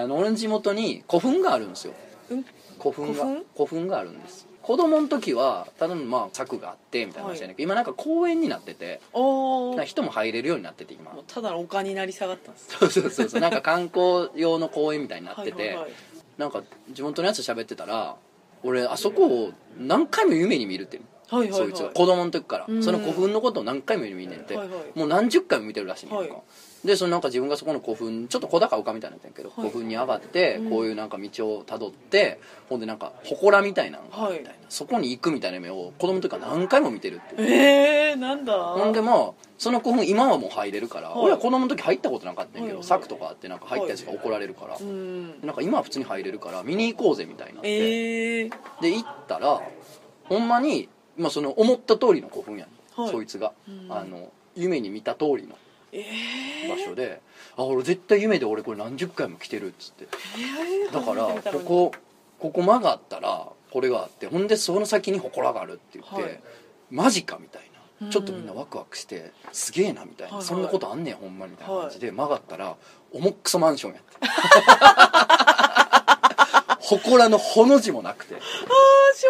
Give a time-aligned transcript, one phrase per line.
[0.00, 1.94] あの俺の地元に古墳があるんですよ。
[2.30, 2.44] うん？
[2.78, 3.86] 古墳が古墳？
[3.88, 4.46] があるんです。
[4.62, 9.00] 子供の時はただのまあ柵があってみたいな話じゃないけど、今なんか公園になってて
[9.84, 11.12] 人も入れるようになってて今。
[11.28, 13.40] ただの丘になり下がったんですそうそうそうそう。
[13.40, 15.92] なんか観光用の公園みたいになってて、はいはいはい。
[16.36, 18.16] なんか地元のやつと喋ってたら
[18.64, 21.68] 俺あそこを何回も夢に見るってはいはいはい。
[21.68, 22.64] そいつが子供の時から。
[22.68, 22.82] うん。
[22.82, 24.98] その古墳のことを何回も見てんて、はいはい。
[24.98, 26.42] もう何十回も見てるらしいねんか、はい
[26.86, 29.68] でそのなんか自分がそこの古墳ちょっと小高丘みたいになってんけど、はい。
[29.68, 30.70] 古墳に上がってうん。
[30.70, 34.58] こういうなんか道をたどってほんでなんか祠みたいなのがあるみたいな、はい。
[34.68, 38.54] そこに行くみたいな夢を子供の時から何回も見てるってえー、なんだ。
[38.54, 45.40] ほんでまあその古墳今はもう入れるから、はい俺は子供の時入ったことなかったんやけど、はい柵とかあってなんか入ったやつが怒られるから、うん。
[45.42, 49.60] なんか今は普通に入れるから見に行こうぜみたいになって、えー、で行ったら
[50.24, 53.10] ほんまに、まあ、その思った通りの古墳やねん、はい。
[53.10, 53.92] そいつが、うん。
[53.92, 55.56] あの夢に見た通りの。
[55.56, 55.65] え
[56.68, 57.20] 場所で、
[57.56, 60.06] あ俺絶対夢で俺これ何十回も来てるっつって。
[60.90, 61.92] ー、だからここ
[62.38, 66.40] ここ曲がったらこれがあってほんでその先に祠があるって言って、はい。
[66.90, 67.62] マジかみたい
[68.00, 68.06] うん。
[68.08, 70.46] なちょっとみんなワクワクしてすげえなみたいな、はいはい。
[70.46, 72.76] そんなことあんねんほんまみたいな感じで、曲がったら
[73.12, 74.14] 重っくそマンションやって
[76.80, 78.34] 祠のほの字もなくて。
[78.34, 78.40] あー
[79.16, 79.26] し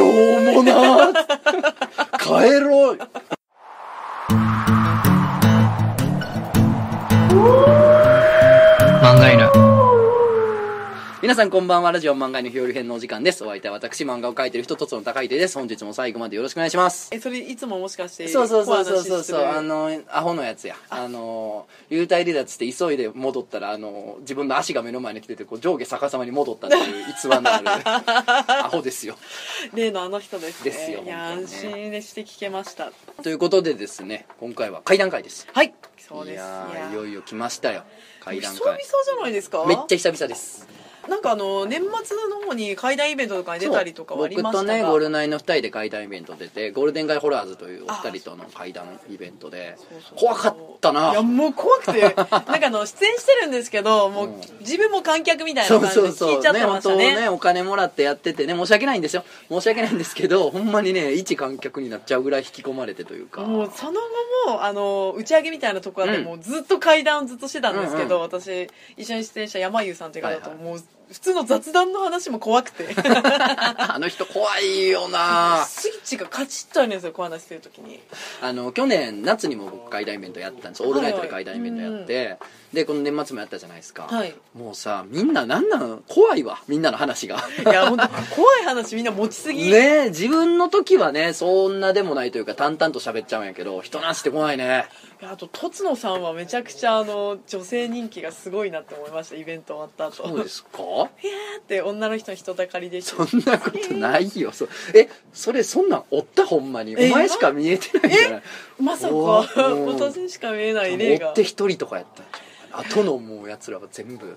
[0.00, 0.12] ょうも
[0.42, 2.98] しょうもなー帰ろう
[9.02, 9.67] 漫画犬。
[11.28, 11.92] 皆さんこんばんは。
[11.92, 13.44] ラジオ漫画の日和編のお時間です。
[13.44, 15.58] お相手は私漫画を描いてる人とつの高い手です。
[15.58, 17.10] 本日も最後までよろしくお願いします。
[17.12, 19.22] えそれいつももしかしてそうそうそうそうそう。
[19.22, 20.76] そうあのアホのやつや。
[20.88, 21.06] あ。
[21.06, 27.64] の幽体離脱して急いで戻ったらあの自分の足が目の前に来ててこう上下逆さまに戻ったっていう 逸話のある
[28.64, 29.14] アホですよ。
[29.74, 30.70] 例のあの人ですね。
[30.70, 32.90] ですよいや安心でして聞けました。
[33.22, 35.46] ということでですね今回は会談会です。
[35.52, 35.74] はい。
[35.98, 36.34] そうです。
[36.36, 37.82] いやいよいよ来ましたよ。
[38.20, 39.66] 会談久々会じゃないですか？
[39.66, 40.66] めっちゃ久々です
[41.08, 44.64] なんかあの年末の方に怪談イベントとかに出たりとかはありましたが。
[44.64, 51.12] 僕とねゴールナイの2人で会談イベント出てゴールデンガイホラーズというお二人との会談イベントでそうそう怖かったな。
[51.12, 57.04] いやもう怖くて なんかあの出演してるんですけどもううん自分も観客みたいそうな感じでそうそう聞いちゃってましたね。
[57.04, 63.42] 本当ねお金もらってやっててね申し訳ないんですよ申し訳ないんですけどほんまにね一観客になっちゃうぐらい引き込まれてというか。
[63.42, 64.00] もうその
[64.46, 70.64] 後もあの打ち上げみたいなところでうんもうずっと会談をずっとしてたんですけど、うん私一緒に出演した山優さんという方と、はいはい。
[70.64, 70.82] もう
[71.12, 72.88] 普通の雑談の話も怖くて。
[72.94, 75.64] あの人怖いよな。
[75.66, 78.00] スイッチがカチッとあるんですよこう話してる時に。
[78.42, 80.82] あの去年夏にも僕会談イベントやったんです。
[80.82, 82.36] オールナイトで会談イベントやって、
[82.72, 84.34] でこの年末もやったじゃないですか、はい。
[84.54, 86.60] もうさみんななんなん怖いわ。
[86.68, 87.42] みんなの話が。
[87.58, 94.86] いや本当怖い話みんな持ちすぎ、ねえ自分の時はねそんなでもないというか淡々と喋っちゃうんやけど人の話って怖いね
[95.20, 100.28] あととつのさんはめちゃくちゃあの女性人気がすごいなって思いましたイベント終わった後。
[100.28, 100.80] そうですか？
[100.80, 104.52] いやーって女の人の人だかりでそんなことないよ。
[104.52, 106.96] そえそれそんなんおったほんまに？
[106.96, 108.42] おえ前しか見えてないんじゃない。
[108.80, 109.14] まさか。
[109.14, 110.20] おー。
[110.20, 114.26] うんしか見えない例が追って一人とかやったんじゃんあとのもうやつらは全部。
[114.26, 114.36] もう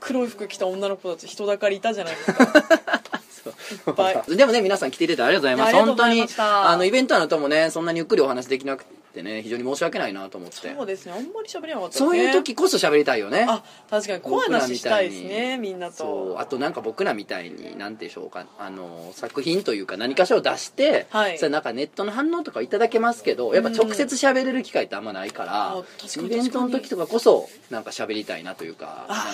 [0.00, 2.44] 黒い服着た女の子たち人だかりいたじゃないですか。
[3.88, 4.36] いっぱい。
[4.36, 5.72] でもね皆さん来ていただいてありがとうございます。
[5.72, 10.74] いやありがとうござい本当にましたあのイベントの後もねそんなにゆっくりお話できなくてね非常に申し訳ないなと思って。
[10.74, 11.12] そうですね。
[11.12, 12.08] あんまり喋れなかったですね。
[12.08, 13.46] そういう時こそ喋りたいよね。
[13.48, 16.34] あ確かに怖い話したいですねみんなそう。
[16.34, 18.46] とあとなんか僕らみたいになんてでしょうか。
[18.58, 21.38] あの作品というか何かしらを出して、はい。
[21.38, 29.24] それなんかネットの反応とかいただけますけどやっぱ直接喋れる機会ってあんまないから、あ確かにイベントの時とかこそなんか喋りたいなというかなんか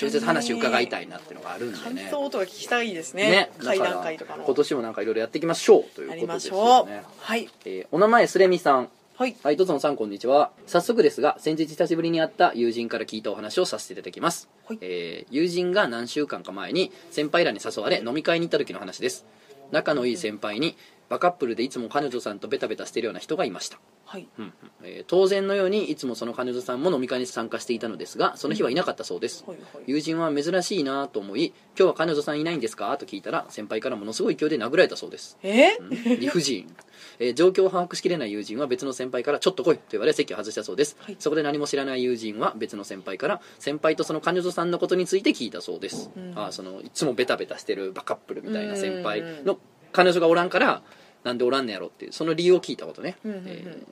[0.00, 3.30] 直接話伺いたいなっていうのがあるんで感ね想とか聞きたいですね。
[3.30, 4.44] ね会談会とかの。
[4.44, 7.48] 今年もなんかいろいろやっていきましょうということですましょうよねはい。
[7.64, 8.88] えーお名前すれみさん
[9.18, 9.36] はい。
[9.42, 10.52] はい、どうぞのさんこんにちは。
[10.66, 14.46] 早速ですが、先日久しぶりに会った友人から聞いたお話をさせていただきます。
[14.66, 14.78] はい。
[14.82, 19.24] えー友人が何週間か前に先輩らに誘われ飲み会に行った時の話です。
[19.72, 20.76] 仲のいい先輩に、
[21.08, 23.78] バカップルでいつも彼女さんとベタベタしてるような人がいました。
[24.04, 24.28] はい。
[24.38, 24.52] うんうん。
[24.82, 29.84] えー当然のようにいつもその彼女さんも飲み会に参加していたのですがその日はいなかったそうです、はいはい。
[29.86, 35.38] 友人は珍しいなと思い「今日は彼女さんいないんですか?」と聞いたら先輩からものすごい勢いで殴られたそうです。
[35.42, 35.78] え？
[36.20, 36.68] 理不尽、
[37.18, 41.16] えー状況を把握しきれない友人は別の先輩から「ちょっと来い」と言われ席を外したそうです、はい。
[41.18, 46.32] そこで何も知らない友人は別の先輩から先輩とその彼女さんのことについて聞いたそうです、うん。
[46.36, 49.44] あーそのいつもベタベタしてるバカップルみたいな先輩うん。
[49.44, 49.58] の
[49.92, 50.50] 彼女がおらん。
[50.50, 50.82] から
[51.24, 53.44] なんでおらんねやろっていうその理由を聞いたことね、うんうんうん。
[53.46, 53.86] えー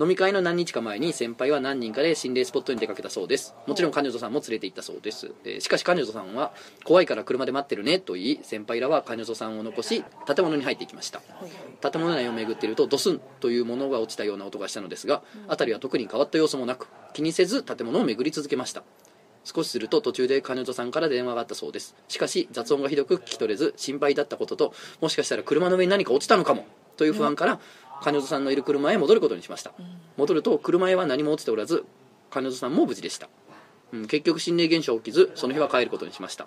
[0.00, 3.54] 飲み会の何日か前に先輩は何人かで心霊スポットに出かけたそうです。
[3.68, 6.52] もちろん彼女さんも連れて行ったそうです、えーしかし彼女さんは
[6.82, 11.20] 怖いから車で待ってるねと言い先輩らは彼女さんを残し建物に入っていきました。
[11.80, 18.82] 建物内を巡っているとドスンというものが落ちたような音がしたのですが辺りは特に変わった様子もなく気にせず建物を巡り続けました。
[19.44, 21.94] 少しすると途中で彼女さんから電話があったそうです。
[22.08, 27.60] しかし雑音がひどく聞き取れず心配だったことともしかしたら車の上に何か落ちたのかもという不安から
[28.02, 29.72] 彼女さんのいる車へ戻ることにしました。
[30.16, 31.84] 戻ると車へは何も落ちておらず
[32.30, 33.28] 彼女さんも無事でした、
[33.92, 36.46] うん、結局心霊現象起きずその日は帰ることにしました。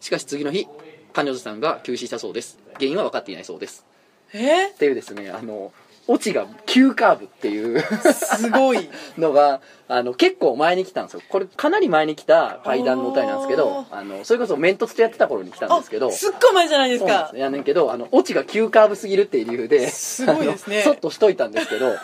[0.00, 0.66] しかし次の日
[1.12, 2.58] 彼女さんが急死したそうです。
[2.74, 3.84] 原因は分かっていないそうです。
[4.32, 4.68] え？
[4.68, 5.72] っていうですねあの
[6.06, 7.80] オチが急カーブっていう。
[8.12, 8.88] すごい。
[9.18, 9.60] のが
[9.92, 11.22] あの結構前に来たんですよ。
[11.28, 17.30] これかなり前に来た階段の歌なんですけどあのそれこそメントツとやってた頃に来たんあですけどすっごい前じゃないですか。
[17.32, 20.82] そやねんけどあのオチが急カーブすぎるっていう理由ですごいですね。
[20.82, 21.98] そっとしといたんですけどなんか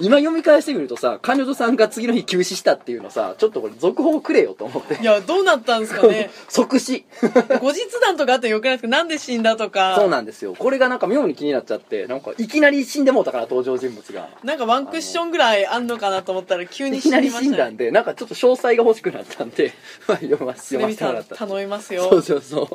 [0.00, 4.94] 今読み返してみるとさ彼女さんが次の日急死したっていうのさちょっとこれ続報くれよと思って。
[5.02, 6.30] いやどうなったんですかね。
[6.48, 7.04] 即死。
[7.60, 8.88] 後日談とかあってよくないですか。
[8.88, 9.94] なんで死んだとか。
[9.98, 10.54] そうなんですよ。
[10.58, 14.30] これがなんか妙に気になっちゃってなんかいきなり死んでもうたから登場人物が。
[14.42, 17.50] なんかワンクッションぐらいあんのかなと思ったら急に死いきなんりでましたね。
[17.50, 19.72] 死んだんでなんかちょっと詳細が欲しくなったんで
[20.08, 21.36] まあ読ませてもらった。
[21.36, 22.68] 頼みますそうよそうそう。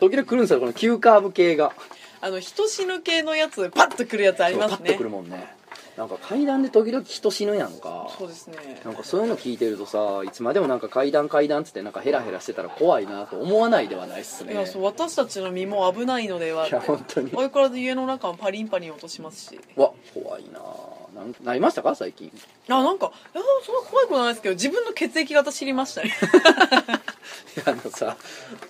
[0.00, 1.72] 時々来るんですよこの急カーブ系が。
[2.22, 4.76] あの人死ぬ系のやつパッとくるやつありますね。
[4.78, 5.60] パッとくるもんね。
[5.96, 8.08] なんか階段で時々人死ぬやんか。
[8.18, 8.80] そうですね。
[8.84, 14.52] なんかそういうの聞いてるとさいつまでもなんか階段階段っつってなんかヘラヘラしてたら怖いなと思わないではないっすね。
[14.52, 16.72] いやそう私たちの身も危ないのではって。
[16.72, 17.30] いや本当に。
[17.30, 19.60] 相変わらず家の中もパリンパリン落としますし。
[19.76, 20.60] うわ怖いな
[21.14, 21.94] なんなりましたか？
[21.94, 22.30] 最近。
[22.68, 26.10] あなんかいやそんな怖いことないですけど自分の血液型知りましたね。
[27.56, 28.16] いやあのさ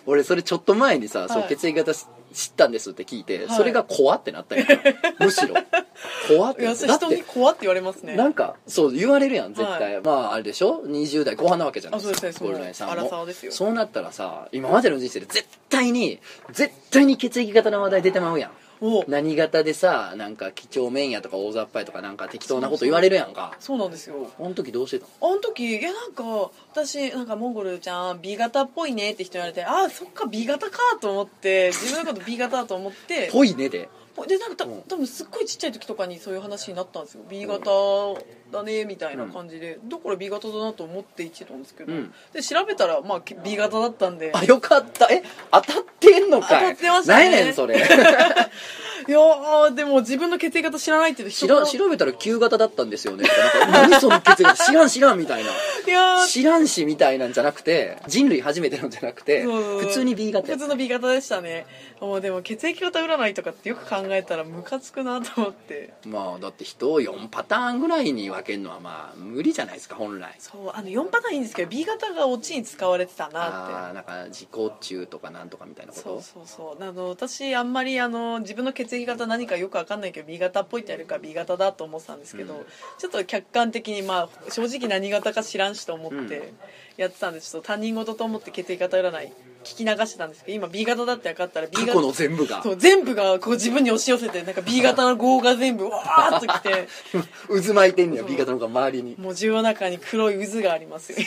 [0.07, 3.57] 俺それちょっと前にさ、そうはい血液型し知ったんですって聞いて、はい。
[3.57, 4.65] それが怖ってなったんや
[5.19, 5.55] むしろ。
[6.29, 8.15] 怖って人に怖って言われますね。
[8.15, 13.27] なんかそう言われるやん絶対、まああれでしょ？20代後半なわけじゃないあそうですねそうゴールデンさんも。
[13.51, 16.21] そうなったらさ今までの人生で絶対に
[16.53, 18.51] 絶対に血液型の話題出てまうやん。
[18.51, 18.55] お
[19.09, 23.55] 何型でさなんか几帳面やとか大雑把やとかなんか適当なこと言われるやんか。
[23.61, 24.31] そうなんですよ。
[24.39, 25.33] あの時どうしてたの？
[25.33, 26.25] あの時いやなんか
[26.73, 33.29] 私なんかモンゴルちゃん B 型っぽいねって人言われてああそっか B 型かと思って自分のこと B 型だと思って。
[33.33, 33.89] ぽいねで
[34.27, 34.83] でなんかたうん。
[34.83, 37.25] 多分すっごいちっちゃい時とかにそういう話になったんですよ。
[37.29, 37.71] B 型
[38.53, 42.13] だねみたいな感じで、だから B 型だなと思って生きてたんですけど、うん。
[42.33, 44.33] で調べたらまあ B 型だったんで。
[44.35, 45.07] あよかった。
[45.13, 45.23] え
[45.53, 46.61] 当たってんのかい？
[46.61, 47.25] 当たってましたね。
[47.25, 47.77] 何やねんそれ。
[49.09, 53.25] いやーでも自分の血液型知らないって人知ら調べたら旧型だったんですよね。
[53.65, 54.65] なんか何その血液型？
[54.65, 55.51] 知らん知らんみたいな。
[55.51, 55.55] い
[55.89, 56.27] やー。
[56.27, 59.53] 知らんしみたいなんじゃなくて人類初めてのじゃなくてそう。
[59.53, 60.49] そうそう普通に B 型。
[60.51, 61.67] や普通の B 型でしたね
[62.01, 65.93] もうでも血液型占いとかってよく考えたらムカつくなと思って。
[66.07, 70.35] まあだって人を4パターンぐらいに分けるのはまあ無理じゃないですか本来。
[70.39, 73.39] そうあの4パターンいいんですけど B 型がオチに使われてたなって。
[73.41, 74.49] ああなんか自己
[74.81, 76.05] 中とかなんとかみたいなこと？
[76.05, 76.83] そうそうそう。
[76.83, 82.67] あの私あんまりあの自分の血液型何かよく分かんないけど B 型っぽいってやるから B 型だと思ってたんですけど、うん。
[82.99, 86.53] ちょっと客観的にまあ正直何型か知らんしと思って
[87.03, 89.33] やってたんでちょっと他人事と思って血液型占い。
[89.65, 92.63] 聞き流してたんですけど今 B 型だって分かったら B 型過去の全部が。
[92.63, 96.89] そう全部がこう自分に押し寄せてなんか B 型の業が全部わーっときて。
[97.69, 99.17] 渦巻いてんねや B 型の方が周りに。
[99.19, 101.19] もう自分の中に黒い渦がありますよ。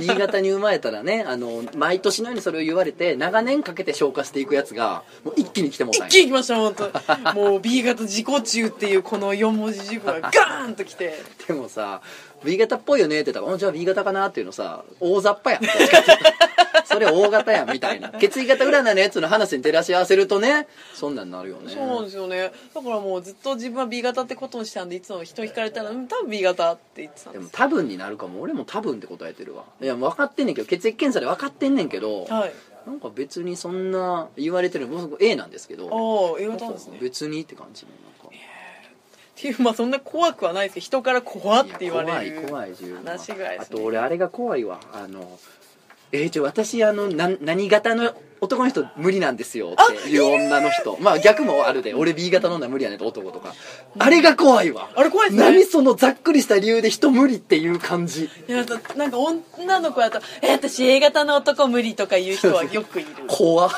[0.00, 7.34] B 型に生まれたらねあの毎年のようにそれを言われて長年かけて消化していくやつがもう一気に来ても一気に来ました本当。
[7.34, 11.14] もう B 型自己中っていうこの4文字熟語がガーンときて。
[11.46, 12.00] でもさ
[12.44, 15.62] B 型っぽいよねって言ったらおじゃあ B 型かなっていうのさ大雑把やん。
[16.84, 18.10] それ大型やんみたいな。
[18.18, 21.72] 血液型占いのやつの話に照らし合わせるとねそんなんなるよね。
[21.72, 22.50] そうなんですよね。
[22.74, 27.42] だからもうずっと自分は B 型ってことにしたんでいつも人に聞かれたら「うん多分 B 型」って言ってたんです。
[27.42, 28.40] でも多分になるかも。
[28.40, 29.64] 俺も多分って答えてるわ。
[29.80, 32.52] いや分かってんねんけど血液検査で分かってんねんけど、はい。
[32.86, 36.96] なんか別にそんな言われてる僕 A なんですけどああ A 型なんですね。
[36.96, 38.17] っ別にって感じのな
[39.38, 43.76] んかていうまあそんな怖くはないですけど人から怖って言われる怖い怖い話ぐらいですね。
[43.76, 45.38] あと俺あれが怖いわあの
[46.10, 50.96] えー、ちょ私あのな何型の男の人無理なんですよっていう女の人。
[51.00, 53.52] まあ逆もあるで俺 B 型の女無理やねんって男とか。
[53.98, 54.88] あれが怖いわ。
[54.94, 55.50] あれ怖いですね。
[55.50, 58.30] 何そのざっくりした理由で人無理っていう感じ。
[58.48, 63.08] いやだなんか女の子だと「え私 A 型の男無理」とか言う人はよくいる。
[63.28, 63.70] 怖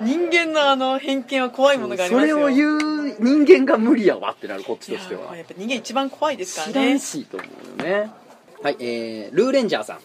[0.00, 2.36] 人間のあの偏見は怖いものがありますよ。
[2.36, 5.36] それを言う人間が無理やわってなるこっちとしては。
[5.36, 7.46] やっぱ人間一番怖いですか知ららねんしと思
[7.78, 8.10] うよね。
[8.62, 9.98] はいえー、ルーレンジャーさん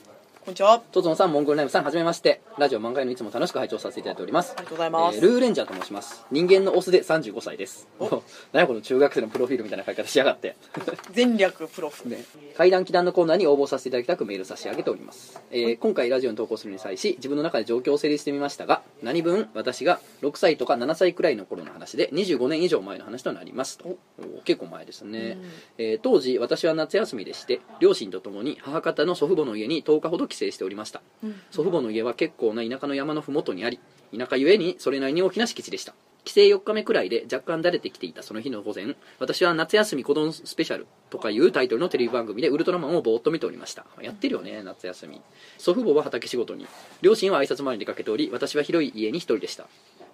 [0.48, 0.76] こんにちは。
[0.76, 2.40] あトゾンさん、モンゴルナイムさん、はじめまして。
[2.58, 4.56] ラジオ漫画へのいつも楽しく拝聴させていただいております。
[4.58, 6.26] りがとうございます、えールーレンジャーと申します。
[6.32, 7.86] 人間のオスで35歳です。
[8.54, 10.56] 何やこの中学生のプロフィールみたいな書き方しやがって。
[11.12, 12.24] 全略プロフ、ね、
[12.56, 23.90] 階段祈談のコーナーに応募させていただきたくメール差し上げております、えー今回ラジオに投稿するに際し自分の中で状況を整理してみましたが何分私が6歳とか7歳くらいの頃の話で25年以上前の話となりますと。
[23.90, 24.42] お。
[24.46, 25.38] 結構前ですね、
[25.78, 31.02] えー当時私は夏休みでして両親と共に母方の祖父母の家に10日ほど帰省しておりました。
[31.24, 31.42] うん。
[31.52, 33.80] 祖父母の家は結構な田舎の山の麓にあり
[34.18, 35.94] 田舎ゆえにそれなりに大きな敷地でした。
[36.28, 43.86] 帰省4日目くらいで若干だれてきていたその日の午前私は夏休み子供スペシャルとかいうタイトルのテレビ番組でウルトラマンをぼーっと見ておりました。
[44.02, 45.22] やってるよね夏休み。
[45.58, 46.68] 祖父母は畑仕事に。
[47.02, 49.68] 両親は挨拶回りに出かけており私は広い家に一人でした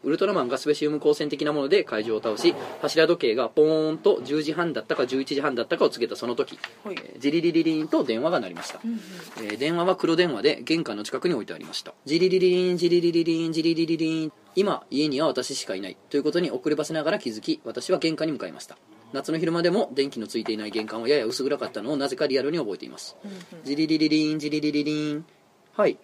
[0.03, 6.95] ウルトラマンがスペシウム光線的なもので怪獣を倒し柱時計がポーンと10時半だったか11時半だったかを告げたその時、はい。
[6.95, 8.99] えージリリリリンと電話が鳴りました、うんうん
[9.45, 11.93] えー電話は黒電話で玄関の近くに置いてありました。
[12.05, 14.31] ジリリリンジリリリリンジリリリリン。
[14.55, 18.77] 今家には私しかいないということに遅ればせながら気づき私は玄関に向かいました。
[19.13, 23.15] 夏の昼間でも電気のついていない玄関はやや薄暗かったのをなぜかリアルに覚えています。
[23.23, 23.39] うんうん。
[23.63, 25.25] ジリリリリンジリリリリン。
[25.73, 25.97] はい。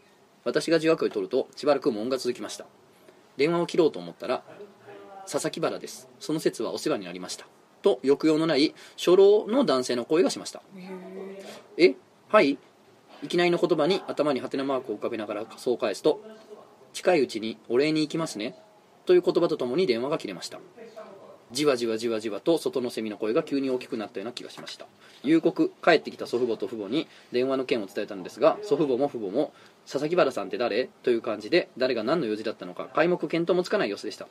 [0.45, 2.65] 私が受話器を取るとしばらく無音が続きました
[3.39, 4.43] 電話を切ろうと思ったら
[5.25, 6.09] 佐々木原です。
[6.19, 7.47] その説はお世話になりました。
[7.81, 10.61] と抑揚のない初老の男性の声がしました。
[10.75, 11.95] へえ
[12.27, 12.57] はい。
[13.23, 16.21] いきなりの言葉に頭にハテナマークを浮かべながらそう返すと
[16.93, 18.55] 近いうちにお礼に行きますね。
[19.05, 20.59] という言葉とともに電話が切れました
[21.51, 24.85] じわじわじわじわと外のセミの声が急に大きくなったような気がしました。
[25.23, 29.51] 夕刻帰ってきた祖父母と父母に電話の件を伝えたのですが祖父母も父母も
[29.85, 30.89] 佐々木原さんって誰？
[31.03, 34.27] という感じで誰が何の用事だったのか皆目見当もつかない様子でした。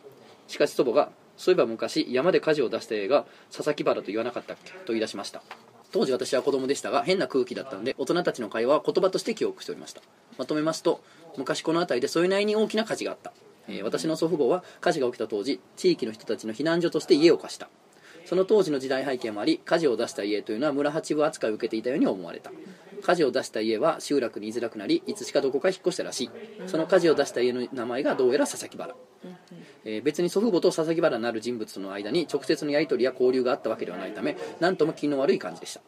[0.47, 5.43] しかし祖母がそういえば昔山で火事を出した映画佐々木原と言わなかったっけと言い出しました。
[5.91, 10.03] 当時私は子供でしたが変な空気だったので大人たちの会話は言葉として記憶しておりました。
[10.39, 11.03] まとめますと
[11.37, 13.33] 昔この辺りでそれなりに大きな火事があった、
[13.69, 17.69] え私の祖父母は火事が起きた当時地域の人たちの避難所として家を貸した。
[18.25, 22.51] その当時の時代背景もあり火事を出した家というのは村八分扱いを受けていたように思われた。
[23.03, 26.31] 火事を出した家は集落に居づらくなりいつしかどこか引っ越したらしい。
[26.67, 28.95] その火事を出した家の名前がどうやら佐々木原。
[29.85, 35.81] えー別に祖父母と佐々木原なる人物との間に直接のやり取りや交流があったわけではないため何とも気の悪い感じでした。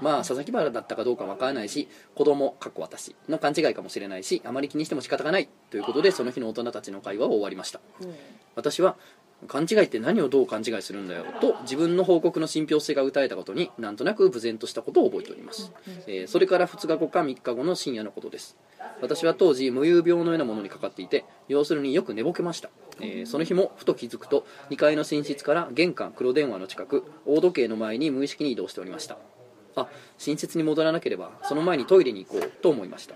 [0.00, 7.80] まあ佐々木原だったかどうかわからないし子供かっこ私の勘違いかもしれないしあまり気にしても仕方がないということでその日の大人たちの会話を終わりました。
[8.54, 8.96] 私は
[9.48, 11.24] 勘違いって何をどう勘違いするんだよ？
[11.40, 15.72] と自分の報告の信憑性が訴えたことになんとなく無然としたことを覚えております、
[16.06, 18.56] えーそれから2日後か3日後の深夜のことです。
[19.02, 29.18] 私は当時無遊病のようなものにかかっていて要するによく寝ぼけました、えーその日もふと気づくと2階の寝室から玄関黒電話の近く大時計の前に無意識に移動しておりました。
[29.78, 29.88] あ
[30.26, 33.14] 寝室に戻らなければその前にトイレに行こうと思いました、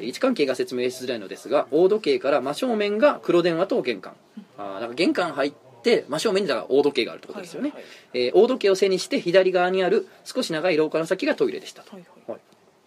[0.00, 4.14] 位置関係が説明しづらいのですが大時計から真正面が黒電話と玄関。
[4.58, 5.52] あーだから玄関入っ
[5.82, 12.30] て真正面にだから大時計があるってことですよね、はいはいえー大時計を背にして左側にある少し長い廊下の先がトイレでしたと、はいはい。
[12.32, 12.40] はい。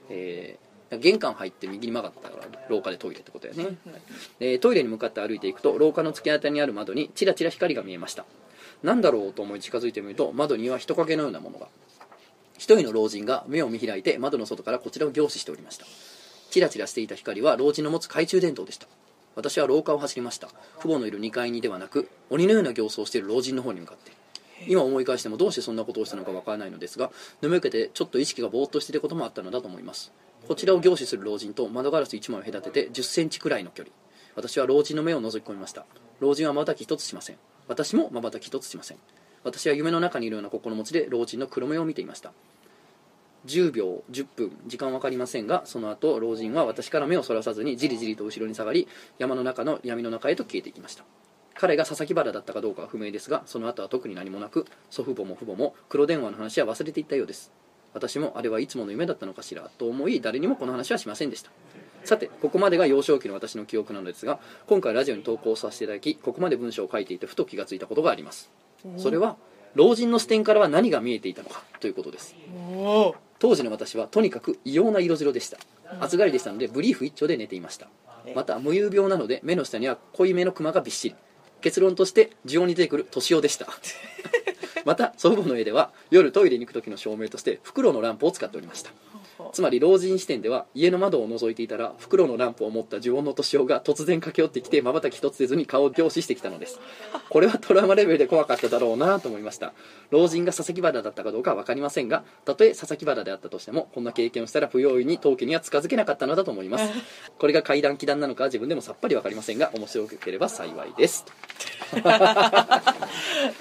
[0.10, 0.68] えー
[1.00, 4.02] 玄関入って右に曲がったから廊下でトイレってことだよね、はい
[4.40, 8.24] えートイレに向かって歩いていくと廊下の突き当たりにある窓にちらちら光が見えました。
[8.84, 11.68] 何だろうと思い近づいてみると窓には人影のようなものが。
[12.58, 15.86] 一人の老人が目を見開いて窓の外からこちらを凝視しておりました
[16.50, 18.88] チラチラしていた光は老人の持つ懐中電灯でした。
[19.36, 20.48] 私は廊下を走りました。
[20.80, 24.12] 父母のいる2階にではなく鬼のような形相をしている老人の方に向かって。
[24.68, 27.12] 今思い返してもどうしてそんなことをしたのかわからないのですが
[27.44, 30.12] 眠気てちょっと意識がぼーっとしていることもあったのだと思います。
[30.48, 33.94] こちらを凝視する老人と窓ガラス1枚を隔てて1 0センチくらいの距離。
[34.36, 35.86] 私は老人の目を覗き込みました。
[36.20, 37.38] 老人はまばたき一つしません。
[37.68, 38.98] 私もまばたき一つしません。
[39.48, 42.34] 私は夢の中にいるような心持ちで老人の黒目を見ていました
[43.48, 48.88] 10秒10分時間分かりませんがその後老人は私から目をそらさずにじりじりと後ろに下がり
[49.18, 51.04] 山の中の闇の中へと消えていきました。
[51.56, 57.52] 彼が佐々木原だったかどうかは不明ですがその後は特に何もなく祖父母も父母も黒電話の話は忘れていったようです。
[57.94, 61.50] 私もあれはいつもの夢だったのかしらと思い誰にもこの話はしませんでした。
[62.04, 68.52] さてここまでが幼少期の私の記憶なのですが今回ラジオに投稿させていただきここまで文章を書いていてふと気がついたことがあります。
[68.98, 69.36] それは
[69.74, 72.36] 老人の視点からは何が見えていたのかということです。
[73.40, 75.58] 当時の私はとにかく異様な色白でした。
[76.00, 77.88] 暑がりでしたのでブリーフ一丁で寝ていました。
[78.36, 81.16] また無遊病なので目の下には濃いめのクマがびっしり。
[81.62, 83.68] 結論として需要に出てくる年男でした。
[84.88, 88.92] また祖父母の家では夜トイレに行く時の照明として袋のランプを使っておりました
[89.54, 96.80] つまり老人視点では家の窓を覗いていたら袋のランプを持った呪音の年男が突然駆け寄ってきてまばたき一つせずに顔を凝視してきたのです。
[97.30, 99.74] これはトラウマレベルで怖かっただろうなと思いました。
[100.10, 106.90] 老人が佐々木原だったかどうかは分かりませんがたとえ佐々木原であったとしてもこんな経験をしたら不用意に当家には近づけなかったのだと思います。
[107.38, 111.26] これが怪談気談なのかは自分でもさっぱり分かりませんが面白ければ幸いです。
[111.98, 112.00] い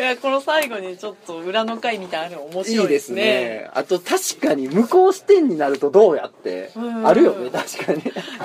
[0.02, 3.70] やこの最後にちょっと裏の回みたいなの面白いですね。
[3.74, 7.06] あと確かに向こう視点にななるとどうやってうん。
[7.06, 8.00] あるよね確かに。
[8.00, 8.04] い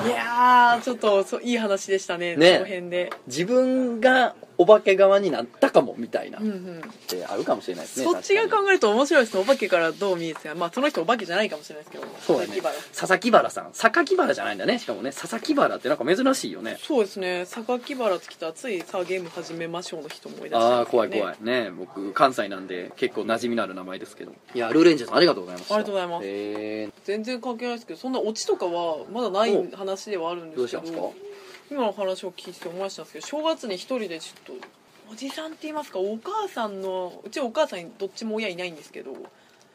[0.10, 2.54] やーちょっといい話でしたねね。
[2.56, 6.39] その辺で、自分がお化け側になったかもみたいな。
[6.39, 12.62] っうんうん、てあるかもしれないですねそっちが考えると面白いですねお化けからどう見えてまあその人お化けじゃないかもしれないですけどそうだね。
[12.96, 13.70] 佐々木原さん。
[13.74, 15.12] 榊原じゃないんだねしかもね。
[15.12, 16.77] 佐々木原ってなんか珍しいよね。
[16.82, 17.46] そうですね。
[17.46, 21.36] 榊原ってきたらついさあゲーム始めましょうの人思い出したんああ怖い怖い。
[21.41, 24.34] ね僕関西なんで結構馴染みのある名前ですけど。
[24.53, 25.75] いやルーレンジャーさんありがとうございました。
[25.75, 26.24] ありがとうございます。
[26.25, 30.62] え全然関係ないですけどそんなオチとかはまだないお話ではあるんー、ですけど。
[30.62, 31.31] どうしたんですか？
[31.72, 34.68] 今の話を聞いて思い出したんですけど正月に一人でちょっと
[35.12, 39.13] おじさんって言いますかお母さんのうちお母さんにどっちも親いないんですけど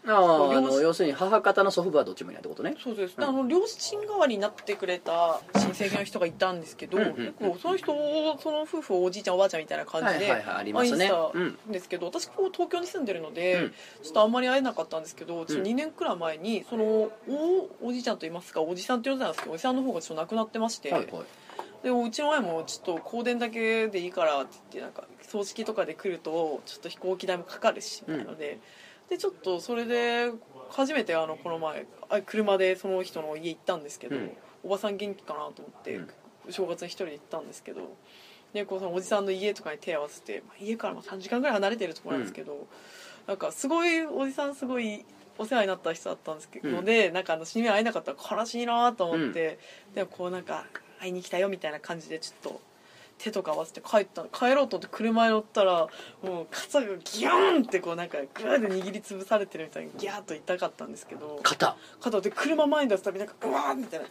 [0.09, 2.77] ああの要するに母方の祖父母はどっちもいないってことね。
[2.79, 3.25] そうです、うん。
[3.25, 11.59] あの両親代わりになってくれた親戚の人がいたんですけど、うんうん結構その人をその夫婦をおじいちゃんおばあちゃんみたいな感じではいしたうん。
[11.69, 13.71] んですけど、私こう東京に住んでるので、うん。
[14.05, 17.11] ちょっとあんまり会えなかったんですけどちょっうんと2年くらい前にそのお
[17.83, 21.13] おじいちゃんといいますかおじさんって呼んでたんですけどおじさんの方がちょっと亡くなってまして、はいはい
[21.83, 28.59] でうちの親もちょっと香典だけでいいからって言ってなんか葬式とかで来るとちょっと飛行機代もかかるしみたいなので、
[29.09, 30.33] でちょっとそれで
[30.71, 34.31] 初めてあのこの前あ車でその人の家行ったんですけど、うん。
[34.65, 36.09] おばさん元気かなと思って、うん。
[36.51, 37.81] 正月に一人で行ったんですけど
[38.53, 42.67] でこうそのおじさんの家とかに手を合わせて、まあ家からも3時間ぐらい離れてるところなんですけど、
[43.27, 45.05] なんかすごいおじさんすごい
[45.39, 46.85] お世話になった人だったんですけど、うん。
[46.85, 49.59] でなんかあの死に目会えなかったら悲しいなと思って、
[49.95, 50.65] でもこうなんか
[51.01, 52.61] 会いに来たよみたいな感じでちょっと
[53.19, 55.89] 手とか合わせて帰った帰ろうと思って車に乗ったら
[56.23, 61.77] もう肩がギューンってこうなんかグーで握りつぶされてるみたいにギャーッと痛かったんですけど肩。
[62.01, 64.07] 肩で車前に出すたびなんかグワーンみたいな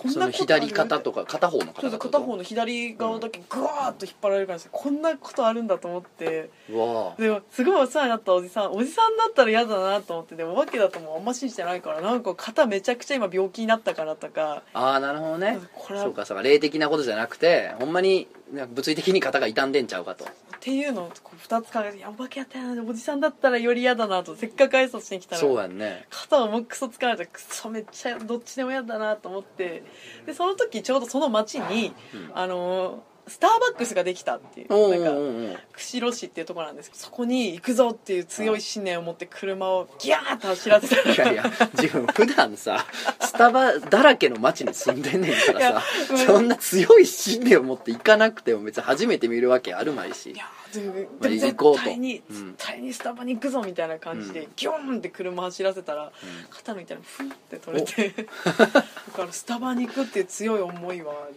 [0.00, 4.64] こんなこと左肩とか片方のそう肩片方の左側だけグワーッと引っ張られる感じ。
[4.64, 6.48] でこんなことあるんだと思って。
[6.68, 7.14] でも
[7.50, 8.72] すごいお世話になったおじさん。
[8.72, 10.36] おじさんだったら嫌だなと思って。
[10.36, 14.62] でもお化けだともうあんま信じてないからなんか肩めちゃくちゃ今病気になったからとか。
[14.72, 15.58] ああなるほどね。
[15.86, 16.42] そうかそうか。
[16.42, 20.24] 霊的なことじゃなくてほんまに物理的に肩が傷んでんちゃうかと。
[20.24, 20.28] っ
[20.60, 25.40] ていうのをこう2つ考えていやお化けやったらなおじさんだったらより嫌だなとせっかく挨拶しに来たら。
[25.40, 26.06] そうやんね。
[26.10, 29.82] 肩をもうクソ疲れてクソめっちゃどっちでも嫌だなと思って。
[30.26, 32.30] でその時ちょうどその町に、うん。
[32.34, 41.14] あのスターバックスができたっていうなんか釧路市っていうところなんですけどそこに行くぞっていう強い信念を持って車をギャーッと走らせたら。
[41.14, 42.84] いやいや自分普段さ
[43.20, 46.18] スタバだらけの街に住んでんねんからさうん。
[46.18, 50.32] そんな強い信念を持って行かなくても別に初めて見るわけあるまいし。
[50.32, 52.36] いやでも絶対に、うん。
[52.36, 56.12] 絶対にスタバに行くぞみたいな感じで、ギョーンって車走らせたら、ん。
[56.50, 61.28] 肩の痛みふんって取れて だからスタバに行くっていう強い思いは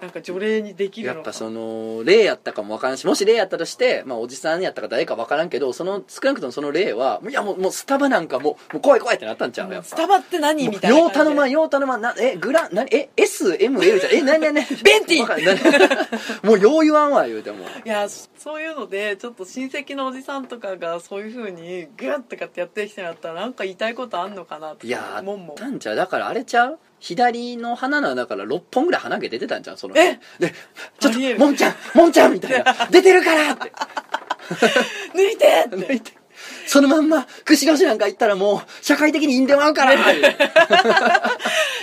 [0.00, 9.88] なんか除霊にできるやっぱその霊やったかもわからんしもし霊やったとして、まあ、おじさんやったか誰かわからんけどその少なくともその霊はいやもうもうスタバなんかもうもう怖い怖いってなったんちゃうやっぱ。
[9.88, 11.24] スタバって何みたいなよう感じで。
[11.24, 14.48] 頼まんよう頼まんなえグラなえ SML じゃえなにな。
[14.50, 17.64] になにベンティもうよう言わんわ言うても。
[17.64, 25.46] いやそういうのでちょっと親戚のおじさんとかがそういうふうにグッとかってやってきてなったらなんか言いたいことあんのかなっていやもん。
[25.46, 25.96] もーたんちゃう？
[25.96, 26.78] だからあれちゃう？
[27.06, 30.18] 左の鼻の穴から6本ぐらい鼻毛出てたんちゃうそのえ？
[30.40, 30.52] で
[30.98, 32.74] ちょっともんちゃんもんちゃんみたいな。
[32.90, 33.70] 出てるからって。
[35.14, 35.76] 抜いてって。
[35.86, 36.12] 抜いて
[36.66, 39.96] そのまんま串越しなんか行ったらもう社会的にいんでまうから い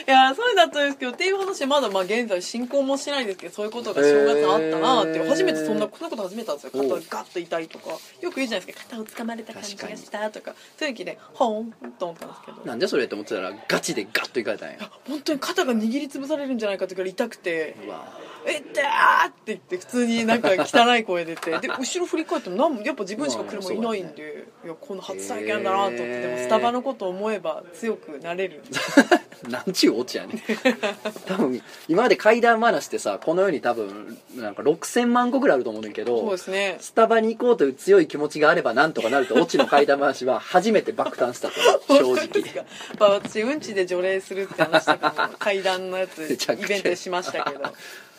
[0.05, 6.71] やそういうのだったんですけどっていう話まだまあ現在進行もしてないんですけどそういうことが正月あったなって初めてそんなこんなこと初めてなんですよ。
[6.71, 7.97] 肩がガッと痛いとか。
[8.21, 8.85] よく言うじゃないですか。
[8.89, 12.61] 肩を掴まれた感じがしたとかそういう時でほーんと思ったんですけど。
[12.65, 14.77] なんでそれって思ってたらガチでガッといかれたんや。
[15.07, 17.75] 本当に肩が握りつぶされるんじゃないかってくらい痛くて。
[17.85, 18.03] うわ
[18.45, 18.61] 「えっ？
[18.63, 21.59] てー!」って言って普通になんか汚い声出て。
[21.59, 28.61] で後ろ振り返ってもなんもやっぱ自分しか車いないんで、いやこの初体験だなと思って、でもスタバのことを思えば強くなれる。
[29.49, 30.41] なんちゅうオチやねん。
[31.27, 36.77] 多分今まで怪談話ってさこの世に多分なんか6000万個ぐらいあると思うねんけそうどですね。
[36.79, 41.53] スタバに行こうという強い気持ちがあればなんとかなるとオチの怪談話は初めて爆誕したと
[41.93, 42.55] 正直。
[42.55, 42.65] やっ
[42.97, 47.61] ぱ私うんちで除霊するって話とかも階段のやつイベントでしましたけど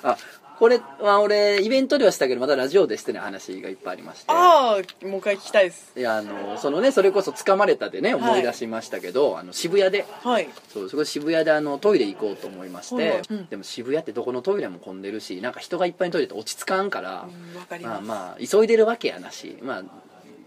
[0.04, 0.16] あ
[0.56, 4.26] これは俺イベントではしたけどまだラジオでしてない話がいっぱいありまして。
[4.28, 5.92] ああもう一回聞きたいです。
[5.98, 10.06] いやあのそのねそれこそ掴まれたでね思い出しましたけど、あの渋谷で。
[10.22, 10.48] はい。
[10.72, 13.46] そうそこ渋谷であのトイレ行こうと思いまして、うん。
[13.46, 19.82] でも渋谷ってどこのトイレも混んでるしなんか人がいっぱいのトイレって落ち着かんから、うんわかりまあまあ急いでるわけやなしまあ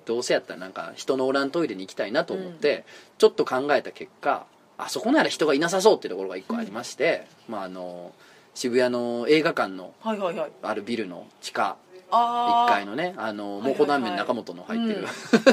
[0.06, 2.86] どうせやったらなんか人のおらんトイレに行きたいなと思って、
[3.17, 4.46] ちょっと考えた結果
[4.78, 8.13] あそこなら人がいなさそうっていうところが一個ありまして、まああの
[8.58, 10.52] 渋谷の映画館のはいはいはい。
[10.63, 11.78] あるビルの地下
[12.10, 15.06] ああ1階のねあのはいはい蒙古断面中本の入ってる、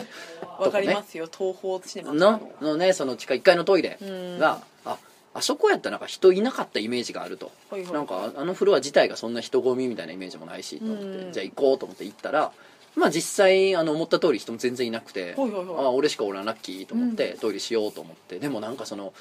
[0.58, 1.28] わかりますよ。
[1.30, 2.52] 東宝シネマの。
[2.62, 4.38] のねその地下1階のトイレうん。
[4.38, 4.96] があ
[5.42, 7.92] そこやったらなんか人いなかったイメージがあると、はいはい。
[7.92, 11.32] なんかあのフロア自体がそんな人混みみたいなイメージもないしと思って、うん。
[11.32, 12.52] じゃあ行こうと思って行ったら
[12.94, 15.76] まあ実際あの思った通り人も全然いなくて、はいはいはい。
[15.76, 19.12] あ俺しかおらんラッキーと思ってトイレしようと思って、でもなんかその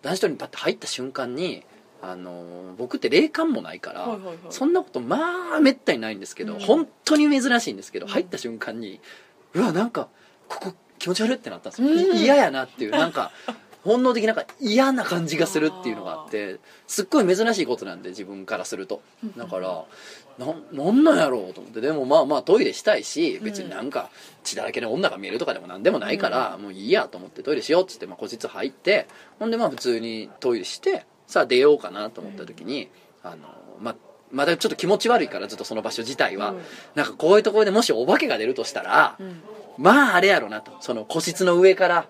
[0.00, 1.62] 男子トイレにパッて入った瞬間に
[2.04, 4.36] あの僕って霊感もないから、はいはいはい。
[4.50, 6.60] そんなことまあめったにないんですけど、うん。
[6.60, 8.12] 本当に珍しいんですけど、うん。
[8.12, 9.00] 入った瞬間に
[9.54, 10.08] うわなんか
[10.48, 12.16] ここ気持ち悪いってなったんですよ、うん。
[12.16, 13.30] い嫌やなっていうなんか
[13.84, 19.00] 本能的なんか嫌な感じがするっていうのがあってすっごい珍しいことなんで自分からすると。
[19.36, 19.84] だから
[20.38, 21.80] ななんなんやろうと思って。
[21.80, 24.10] でもまあまあトイレしたいし別になんか
[24.42, 29.06] 血だらけの女が見えるとかでもなんでもないから、もういいやと思ってトイレしようっつって、まあ、個室入って
[29.38, 32.90] ほんでまあ普通にトイレしてさあ出ようかなと思った時に、
[33.22, 33.36] あの
[33.80, 33.96] まあ
[34.30, 36.60] まだちょっと気持ち悪いからずっとその場所自体は、うん。
[36.94, 39.42] なんかこういうところでもしお化けが出るとしたら、うん。
[39.78, 40.72] まああれやろなと。
[40.80, 42.06] その個室の上から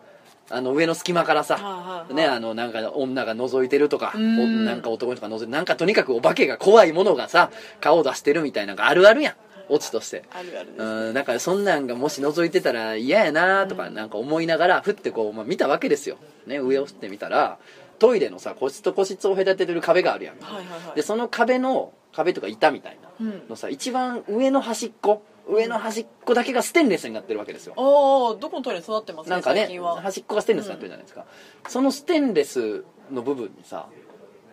[0.51, 9.35] あの上の隙間からさ、ねあのなんか女が覗いてるとか、なんか男の人が覗いてるなんかとにかくお化けが怖いものがさ顔を出してるみたいなのがあるあるやん。
[9.69, 10.25] オチとして。
[10.33, 17.59] あるあるですうんだからそんなんがもし覗いてたら嫌やなとかなんか思いながらふってこう、まあ、見たわけですよ、ね、上を振ってみたら
[18.03, 20.41] トイレのさ個室と個室を隔ててる壁があるやん。
[20.41, 20.97] はいはいはい。
[20.97, 23.49] でその壁の壁とか板みたいなうん。
[23.49, 27.75] のさ一番上の端っこ上の端っこだけがステンレスになってるわけですよ。
[27.77, 30.01] ああどこのトイレに育ってますねなんかね最近は。
[30.03, 31.27] 端っこがステンレスになってるじゃないですか、
[31.69, 33.87] そのステンレスの部分にさ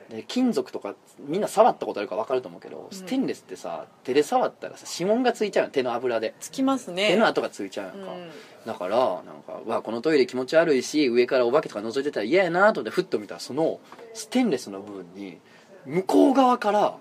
[0.10, 2.98] で金属とかみんな触ったことあるから分かると思うけど、うん。
[2.98, 6.34] ステンレスってさ手で触ったらさ指紋がついちゃうの手の油で。
[6.40, 7.10] つきますね。
[7.10, 8.30] 手の跡がついちゃうやんか、うん。
[8.66, 13.80] だからなんかうわこのトイレ気持ち悪いし上からお化けとか覗いてたら嫌やなと思ってふっと見たらその
[14.14, 15.38] ステンレスの部分に
[15.86, 16.96] 向こう側から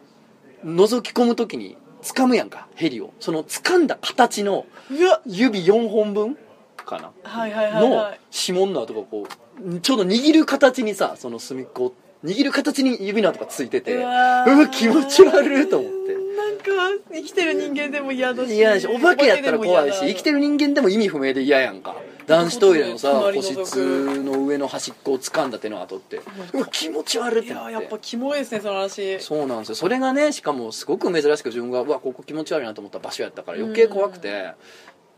[0.65, 3.13] 覗き込む時に掴むやんかヘリを。
[3.21, 4.67] その掴んだ形の
[5.27, 6.37] 指4本分
[6.77, 7.11] かな？
[7.23, 8.21] はいはいはいのはい。
[8.49, 15.99] 指紋の跡がこうちょうど握る形にさその隅っこを握る形に指の跡がついててうわ気持ち悪いと思って。
[16.39, 18.55] なんか生きてる人間でも嫌だし。
[18.55, 21.97] 嫌だしお化けやったら怖いし生きてるる人間でも意味不明で嫌やんか。
[22.27, 26.21] 男子トイレのさ個室の上の端っこを掴んだ手の跡って
[26.53, 27.55] うわ気持ち悪いっいて。
[27.55, 29.21] なっややってぱキモいですねその話。
[29.21, 29.75] そうなんですよ。
[29.77, 34.53] それがねしかもすごく珍しく自分がうわここ気持ち悪いなと思った場所やったから余計怖くて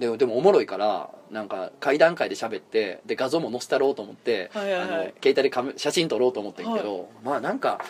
[0.00, 4.82] でもでもおもろいからなんか階段階で喋ってで画像も載せたろうと思って、はいはいはい。
[4.82, 7.84] あの携帯でカメ写真撮ろうと思ってんけど、まあなんか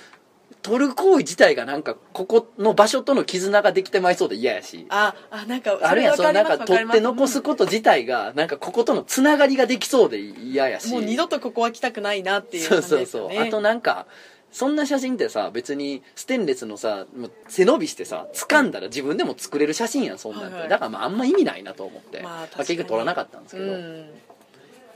[0.63, 4.87] 撮る行為自体がなんかここの場所との絆ができてまいそうで嫌やし。
[4.91, 10.91] ああなんかあるやんそのなんかわ撮って残すこと自体がなんかこことのつながりができそうで嫌やし。
[10.91, 14.07] もう二度とここは来たくないなっていうそうそうそう、あとなんか
[14.53, 17.07] そんな写真ってさ別にステンレスのさ
[17.49, 20.69] 背伸びしてさ掴んだら自分でも作れる写真やんそんなんて、はいはい。
[20.69, 24.11] だからまああんま意味ないなと思って、まあ結局撮らなかったんですけど、うん。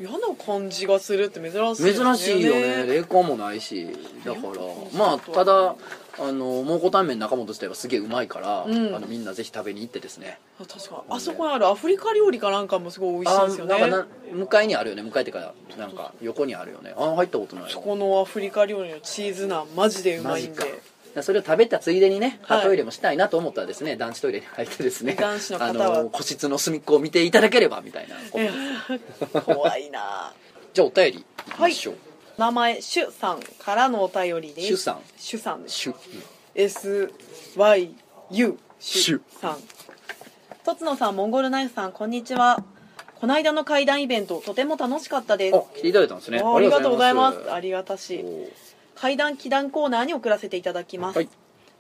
[0.01, 2.85] 嫌な感じがするって珍しいです珍しいよね。
[2.87, 3.87] 霊感もないし。
[4.25, 4.55] だから。
[4.93, 5.77] まあただ
[6.18, 8.94] あの蒙古タンメン中本自体はすげえうまいから、うん。
[8.94, 10.38] あのみんなぜひ食べに行ってですね。
[10.61, 13.79] あ確かあそこにあるアフリカ料理かなんかもすごい美味しいあですよね。
[13.79, 15.03] なんかな向かいにあるよね。
[15.03, 16.94] 向かいってかなんか横にあるよね。
[16.96, 20.83] あ入ったことないそよこのアフリカ料理のチーズナンマジでうまいんで。
[21.22, 22.62] それを食べたついでにね、はい。
[22.62, 28.16] トイレもしたいなと思ったらですね男子トイレに入ってですね 男子の方あはの個室の隅っこを見ていただければみたいな。
[29.42, 30.33] 怖いな。
[30.74, 31.94] じゃあお便りいきましょう、
[32.37, 34.66] 名前シュさんからのお便りです。
[34.66, 35.01] シュさん。
[35.16, 35.75] シュさんです。
[35.75, 35.94] シュ。
[38.31, 39.18] SYU シシュ。
[39.18, 39.59] ュさん。
[40.64, 42.64] とつのさんモンゴルナイフさんこんにちは。
[43.20, 45.57] この間の会談イベントとても楽しかったです。
[45.57, 46.40] あ来ていただいたんですね。
[46.44, 47.51] あありがとうございます。
[47.51, 48.25] あありりがたし。
[48.97, 51.29] 会談祈談コーナーに送らせていただきます、はい。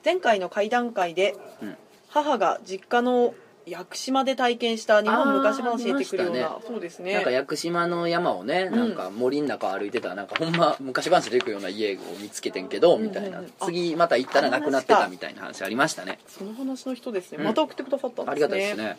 [0.04, 1.76] 前回の会談会でうん。
[2.08, 3.34] 母が実家の
[3.66, 6.46] 屋久島で体験した日本昔話教えてくるような。
[6.46, 8.78] あー見まそうですなんかね屋久島の山をね、うん。
[8.78, 13.40] なんか森の中を歩いてたらなんかほんま昔話で行くような家を見つけてんけど、うんうんみたいな。
[13.40, 16.18] うんあ次また行ったらなくなってたみたいな話ありましたね。
[16.26, 17.44] その話の人ですね、うん。
[17.44, 18.32] また送ってくださったんですね。
[18.32, 18.96] ありがたいですね。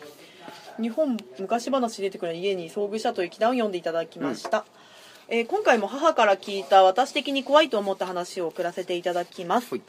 [0.80, 4.64] 日本昔話出てくる家に遭遇したという祈談を読んでいただきました、
[5.28, 9.82] えー今回も母から聞いた私的に怖いと思った話を送らせていただきます、はい。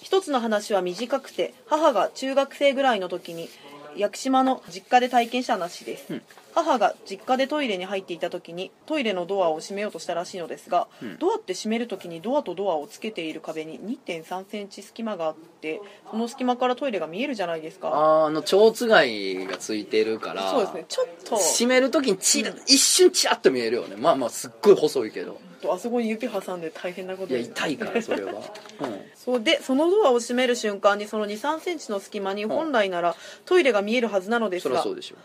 [0.00, 3.48] 一つの話は短くて母が中学生ぐらいの時に
[3.96, 6.22] 屋久島の実家で体験した話です、うん。
[6.54, 11.18] 母が実家でトイレに入っていた時にトイレのドアを閉めようとしたらしいのですが、うん。
[11.18, 15.80] ドアって閉める時にドアとドアをつけている壁に2 3センチ隙間があって
[16.10, 17.88] その隙間からトイレが見えるじゃないですか。
[17.88, 20.84] あーあの蝶つがいがついてるからそうですね。
[20.88, 25.40] ちょっと閉める時にチラうん一瞬チラッと見えるよねまあまあすっごい細いけど。
[25.68, 28.32] あそこに指挟んで大変なこといやに痛いからそれは、
[28.80, 35.16] うん、そうでそのドアを閉める瞬間にその2 3センチの隙間に本来ならトイレが見えるはずなのですがそりゃそうでしょ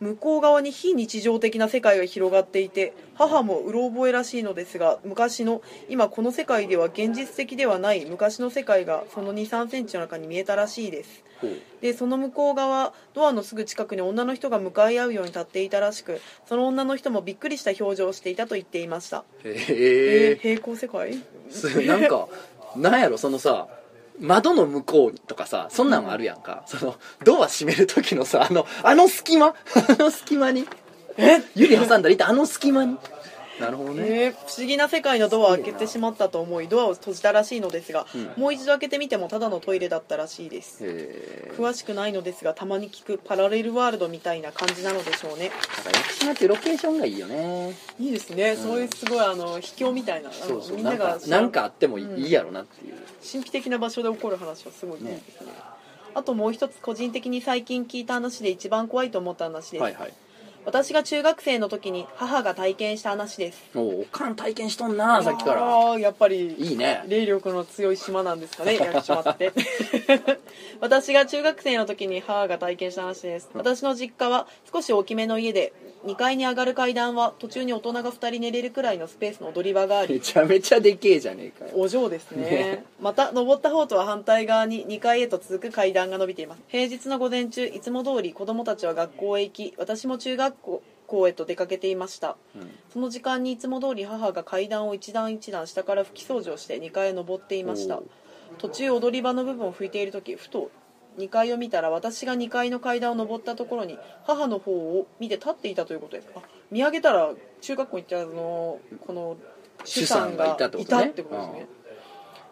[0.00, 11.22] 向こう側に非日常的な世界が広がっていて母もうろ覚えらしいのですが昔の今この世界では現実的ではない昔の世界がその2 3センチの中に見えたらしいです。
[11.42, 11.50] ほう。
[11.82, 19.24] でその向こう側ドアのすぐ近くに女の人が向かい合うように立っていたらしくその女の人もびっくりした表情をしていたと言っていました。
[19.44, 21.22] へえーえ平行世界？
[21.50, 22.26] すなんか
[22.76, 23.68] なんやろそのさ
[24.18, 29.46] 窓の向こうとかさそんなんあるやんか、そのドア閉める時のさあのあの隙間？
[29.48, 29.54] あ
[29.98, 30.66] の隙間に？
[31.16, 31.42] え？
[31.56, 32.98] 指挟んだりってあの隙間に？
[33.60, 38.42] なるほどね、えー不思議な世界のドアを開けてしまったと思いドアを閉じたらしいのですが、うん。
[38.42, 40.84] もう一度開けてみてもただのトイレだったらしいです。
[41.56, 45.50] 詳しくないのですがたまに聞くパラレルワールドみたいな感じなのでしょうね。
[45.84, 47.76] なんか屋久島ってロケーションがいいよね。
[47.98, 50.76] いいですね、そういうすごいあの秘境みたいなそうそう。
[50.76, 52.94] みんながなんかあってもいいやろなっていう、
[53.30, 55.52] 神秘的な場所で起こる話はすごいいいですね。
[56.14, 60.14] あともう一つ個人的に最近聞いた話で一番怖いと思った話です、はいはい
[60.64, 63.62] 私が中学生の時に母が体験した話です。
[63.74, 65.98] おうおかん体験しとんなさっきから。
[65.98, 67.02] やっぱりいいね。
[67.08, 69.52] 霊力の強い島なんですかね屋久島って。
[70.80, 73.48] 私が中学生の時に母が体験した話です。
[73.54, 75.72] 私の実家は少し大きめの家で
[76.04, 81.72] 2階に上がる階段は途中に大人が2人寝れるくらいのスペースの踊り場がありめちゃめちゃでけえじゃねえかよ。
[81.74, 82.42] お嬢ですね。
[82.42, 82.84] ね。
[83.00, 86.62] また登った方とは反対側に2階へと続く階段が伸びています。
[86.68, 92.36] 平日の午前中いつも通り子供たちは学校へ行き私も中学校へと出かけていました。
[92.56, 92.70] うん。
[92.92, 98.00] その時間にいつも通り母が階段を一段一段下から拭き掃除をして2階へ登っていました。
[98.58, 100.70] 途中踊り場の部分を拭いている時ふと
[101.20, 107.30] 2階を見たら私が2階の階段を登ったところに母の方を見て立っていたということですあ見上げたら
[107.60, 109.36] 中学校行ったあのこの
[109.84, 111.66] 主さんがいたってことですね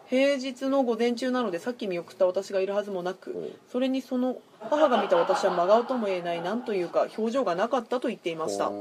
[0.09, 8.71] 平日の午前中なのでさっき見送った私がいるはずもなくそれにその母が見た私は真顔とも言えない何というか表情がなかったと言っていました。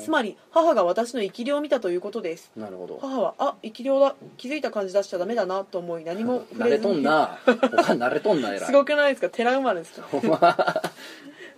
[0.00, 2.50] つまり母が私の生き量を見たということです。
[2.56, 2.98] なるほど。
[3.00, 4.16] 母はあ生き量だ。
[4.36, 6.94] 気づいた感じ出しちゃダメだなと思い何も触慣れれずに。
[6.94, 7.38] とんな。
[7.46, 8.60] おかん慣れとんなえらい。
[8.66, 9.30] すごくないですか？
[9.30, 10.06] 寺生まれですか、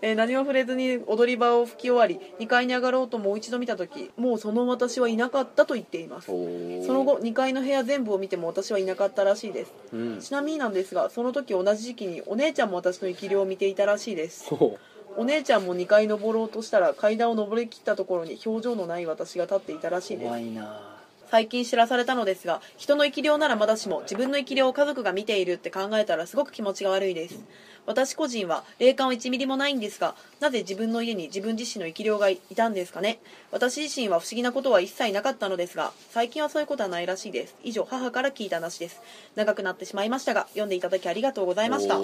[0.03, 6.27] えー何も触れずに踊り場を拭き終わり2階に上がろうともう一度見た時もうその私はいなかったと言っています。
[6.27, 9.73] その後2階の部屋全部を見ても私はいなかったらしいです。
[9.93, 10.21] うん。
[10.21, 14.47] ちなみになんですがその時同じ時期にお姉ちゃんも私の生き量を見ていたらしいです。
[14.49, 14.79] ほ
[15.17, 20.29] お姉ちゃんも2階登ろうとしたら階段を登りきったところに表情のない私が立っていたらしいうです。
[20.29, 20.97] 怖いな。
[21.29, 27.41] 最近知らされたのですが人の生き量ならまだしも自分の生き量を家族が見ているって考えたらすごく気持ちが悪いです
[27.87, 33.19] 私個人は霊感は1ミリもないんですがなぜ自分の家に自分自身の生き量がいたんですかね？
[33.53, 37.55] 私自身は不思議なことは一切なかったのですが最近はそういうことはないらしいです。
[37.63, 39.01] 以上母から聞いた話です。
[39.35, 41.99] 長くなってしまいましたが読んでいただきありがとうございました。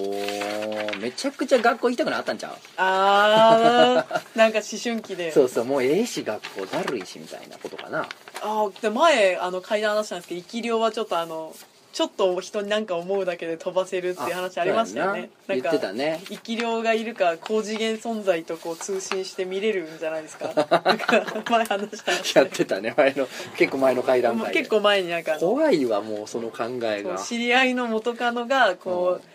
[0.98, 2.56] めちゃくちゃ学校行きたくなかったんちゃう？
[2.76, 5.32] あー なんか思春期で。
[5.32, 8.08] そうそうもうええし学校だるいしみたいなことかな。
[8.40, 11.54] あーで前あの階段話したんですけど生き量はちょっとあの
[11.92, 15.30] ちょっと人に何か思うだけで飛ばせるっていう話ありましたよね。
[15.46, 15.70] そうやんな。
[15.70, 16.20] 言ってたね。
[16.28, 20.46] 生き量がいるか高次元存在とこう通信して見れるんじゃないですか？
[20.84, 24.58] なんか前話したやってたね前の結構前の階段階で。
[24.60, 27.18] 結構前になんか怖いわもうその考えが。
[27.18, 29.26] 知り合いの元カノがこう、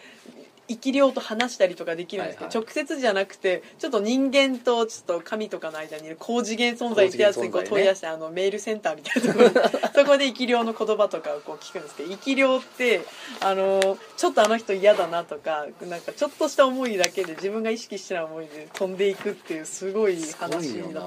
[0.67, 9.53] 生き量と話したりとかできるんですけど、はいは直接じゃなくてちょっと人間とちょっと神とかの間にいる高次元存在ってやつにこう問い出して、あのメールセンターみたいなところに
[9.93, 13.01] そこで生き量の言葉とかをこう聞くんですけど生き量って
[13.41, 21.01] あのちょっとあの人嫌だなとかなんかちょっとした思いだけで自分が意識してない思いで飛んでいくっていうすごい話だ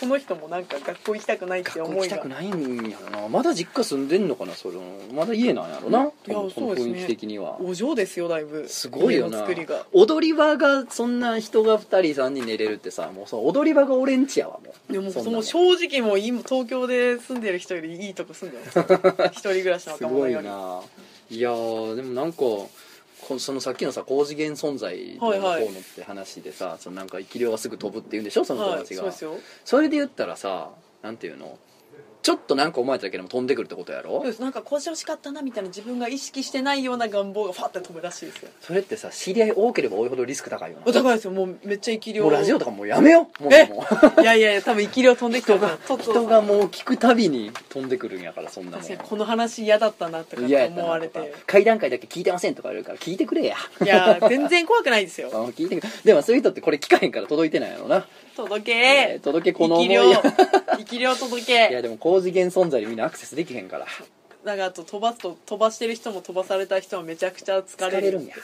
[0.00, 3.28] この人もなんか学校行きたくないって学校行思いがきたくないんやろな。
[3.28, 4.54] まだ実家住んでんのかな。
[4.54, 4.76] それ
[5.12, 6.02] まだ家なんやろな。
[6.02, 6.94] いやこのそうですね。
[6.94, 7.60] 雰囲気的には。
[7.60, 8.68] お嬢ですよだいぶ。
[8.68, 9.38] すごいよな。
[9.38, 9.86] 家の作りが。
[9.92, 14.92] 踊り場がそんな人が2人3人寝れるってさもうその踊り場が俺んちやわもう。
[14.92, 15.42] でもその。
[15.42, 18.64] 正直もう今東京で住んでる人よりいいとこ住んでる。
[19.32, 20.80] 一人暮らしのすごい若者よりな。
[21.30, 22.68] いやーでもなんかこ
[23.38, 28.44] そのさっきのさ高次元存在のはいはい方のって話でさ、そのなんか生き量はすぐ飛ぶって言うんでしょ？
[28.44, 29.36] その友はい達が、そうですよ。
[29.64, 30.68] それで言ったらさ
[31.02, 31.58] なんていうの？
[32.24, 34.24] ちょっとなんか思えただけでも飛んでくるってことやろ？
[34.40, 38.48] なんかこうしてほしかったなみたいな自分が意識してないような願望がファッて飛ぶらしいですよ。
[38.62, 40.92] それってさ知り合い多ければ多いほどリスク高いよおな。
[41.02, 41.26] 高いです。
[41.26, 43.42] よもうめっちゃ生き量もうラジオとかもうやめよう。
[43.42, 43.84] もうえも
[44.22, 45.76] いやいやいや多分生き量飛んできてるから。
[45.76, 46.04] ちょっと。
[46.12, 48.80] 人がもう聞くたびに飛んでくるんやからそんなもん。
[48.80, 51.34] 確かにこの話嫌だったなとかって思われて。
[51.46, 53.56] 階段階だけ聞いてませんとか言われるから聞いてくれや。
[53.82, 55.28] いや全然怖くないですよ。
[55.34, 59.88] あ聞いてでもそういう人ってこれ聞かへんから届いてないやろな届えーけ届けこの思い。
[59.88, 61.14] 生き量。
[61.16, 63.86] 届いやけでも高次元存在にみんなアクセスできへんから。
[64.44, 67.96] なんかあと飛ばすと飛ばしてる人も飛ばされた人もめちゃくちゃ疲れる。
[67.98, 68.34] 疲れるんや。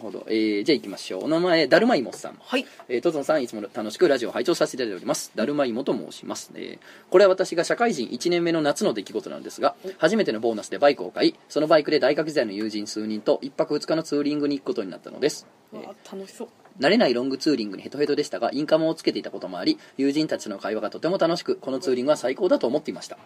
[0.00, 1.24] ほど、えー、じゃあ行きましょう。
[1.24, 2.38] お名前だるまいもさん。
[2.40, 2.66] はい。
[2.88, 5.32] えー、とつのさんいつも楽しくラジオを拝聴させていただいております。
[5.34, 16.48] だるまいもと申します、えーこれは私が社会人1年目の夏の出来事なんですが初めてのボーナスでバイクを買いそのバイクで大学時代の友人数人と1泊2日のツーリングに行くことになったのです、えー楽しそう
[16.80, 23.18] 慣れないロングツーリングにヘトヘトでしたがインカムをつけていたこともあり友人たちの会話がとても楽しくこのツーリングは最高だと思っていました。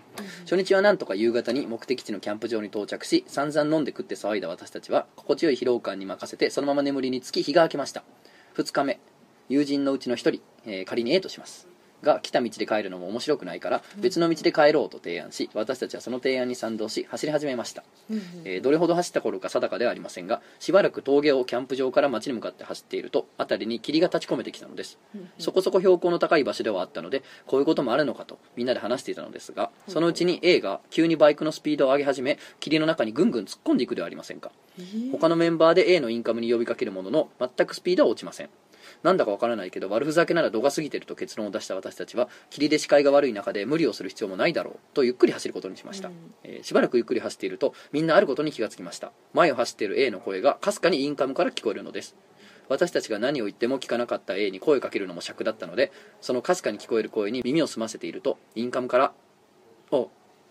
[0.45, 8.05] 初日はなんとか夕方に目的地のキャンプ場に到着し散々飲んで食って騒いだ私たちは心地よい疲労感に任せてそのまま眠りにつき日が明けました。
[8.57, 9.01] 2日目
[9.49, 11.70] 友人のうちの1人、えー仮に A とします。
[12.03, 17.85] が来た道で帰るのも面白くないから別の道で帰ろうと提案し私たちはその提案に賛同し走り始めました。
[18.45, 24.99] えーどれほど走った頃か定かではありませんがしばらく峠をキャンプ場から街に向かって走っていると辺りに霧が立ち込めてきたのです。
[25.39, 34.51] そこそこ標高の高い場所ではあったのでこういうこともあるのかとみんなで話していたのですがそのうちに A が急にバイクのスピードを上げ始め霧の中にぐんぐん突っ込んでいくではありませんか。
[35.13, 38.51] 他のメンバーで A のインカムに呼びかけるものの全くスピードは落ちません
[39.03, 46.15] なんだかわからないけど悪ふざけなら度が過ぎてると結論を出した私たちは霧で視界が悪い中で無理をする必要もないだろうとゆっくり走ることにしました、うん。
[46.45, 49.13] えーしばらくゆっくり走っているとみんなあることに気がつきました。
[49.33, 52.17] 前を走っている A の声がかすかにインカムから聞こえるのです。
[52.69, 59.13] 私たちが何を言っても聞かなかった A に声をかけるのも尺だったのでそのかすかに聞こえる声に耳を澄ませているとインカムから
[59.91, 60.09] 「お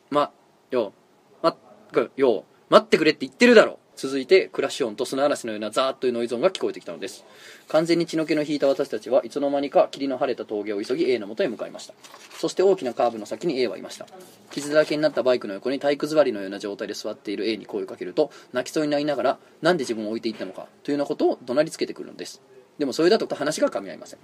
[0.10, 0.32] ま
[0.70, 0.94] よ
[1.42, 1.58] まっ
[1.94, 7.26] くよ待ってくれって言ってるだろ続いてクラッシュ音と砂嵐のようなザーッというノイズ音が聞こえてきたのです。
[7.68, 11.94] 完全に血の気の引いた私たちはいつの間にか霧の晴れた峠を急ぎ A のもとへ向かいました。
[12.40, 14.08] そして大きなカーブの先に A はいました。
[14.52, 22.42] 傷だらけになったバイクの横に体育座りのような状態で座っている A に声をかけると泣きそうになりながらなんで自分を置いていったのかというようなことを怒鳴りつけてくるのです。
[22.80, 24.20] でもそれだと話が噛み合いません。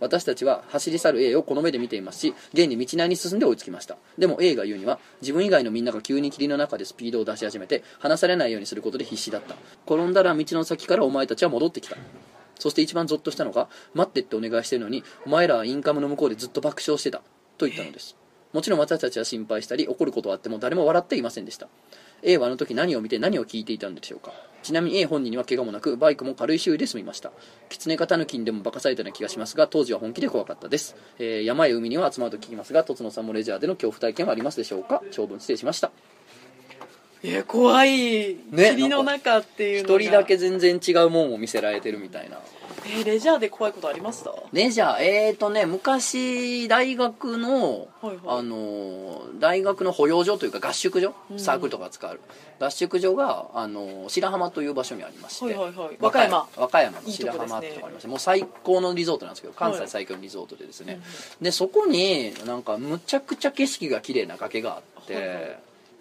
[0.00, 3.96] 私たちは走り去る A をこの目で見ていますし現に道なりに進んで追いつきました。
[4.16, 9.54] でも A が言うには自分以外のみんなが急に霧の中でスピードを出し始めて離されないようにすることで必死だった。
[9.86, 11.96] 転んだら道の先からお前たちは戻ってきた。
[12.58, 17.22] そして一番ゾッとしたのが待ってってお願いしてるのにお前らはインカムの向こうでずっと爆笑してた。
[17.58, 18.16] と言ったのです
[18.52, 21.68] もちろん私たちは心配したり怒ることはあっても誰も笑っていませんでした。
[22.22, 24.32] A はあの時何を見て何を聞いていたんでしょうか。
[24.62, 27.30] ちなみに A 本人には怪我もなくバイクも軽い修理で済みました。
[27.68, 35.02] 狐か狸にでも化かされたような気がしますが当時は本気で怖かったです、えー山や海には集まると聞きますがとつのさんもレジャーでの恐怖体験はありますでしょうか。
[35.12, 35.92] 長文失礼しました。
[37.22, 40.00] え怖い、ね霧の中っていうのが。
[40.00, 42.38] 一人だけ全然違うもんを見せられてるみたいな。
[42.86, 44.32] えーレジャーで怖いことありました？
[44.52, 48.18] レジャーえーとね昔大学の、はいはい。
[48.26, 51.12] あのー大学の保養所というか合宿所？
[51.30, 51.38] うん。
[51.38, 52.20] サークルとか使う。
[52.60, 55.96] 合宿所が、あのー白浜という場所にありまして、はいはいはい。
[56.00, 56.48] 和歌山。
[56.56, 58.08] 和歌山の白浜ってとこありまして。
[58.08, 61.00] もう最高のリゾートなんですけど関西最強のリゾートでですね、
[61.42, 65.58] でそこになんかむちゃくちゃ景色が綺麗な崖があって、はいはい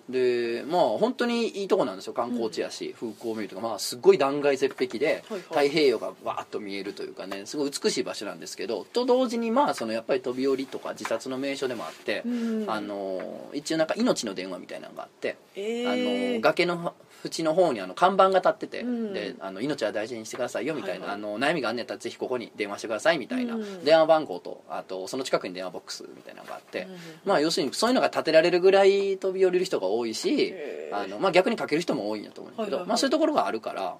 [0.09, 2.13] でまあ本当にいいとこなんですよ。
[2.13, 3.61] 観光地やし、風光明とか。
[3.61, 5.67] まあすっごい断崖絶壁ではいはい。
[5.67, 16.93] 太平洋がわーっと見えるというかねすごい美しい場所なんですけどと同時にまあそのやっぱり飛び降りとか自殺の名所でもあって、うんあの一応なんか命の電話みたいなのがあって、えあーの崖の
[17.25, 19.13] 縁の方にあの看板が立ってて、うん。
[19.13, 21.15] であの命は大事にしてくださいよみたいな、はいはい。
[21.15, 30.53] あの悩みがあんねやったらぜひここに電話してくださいみたいな、うん電話番号とあとその近くに電話ボックスみたいなのがあって、うんうんまあ要するにそういうのが立てられるぐらい飛び降りる人が多いし
[30.91, 32.89] あの、まあ、逆にかける人も多いんやと思うんだけど、はいはいはい。
[32.89, 33.95] まあ、そういうところがあるから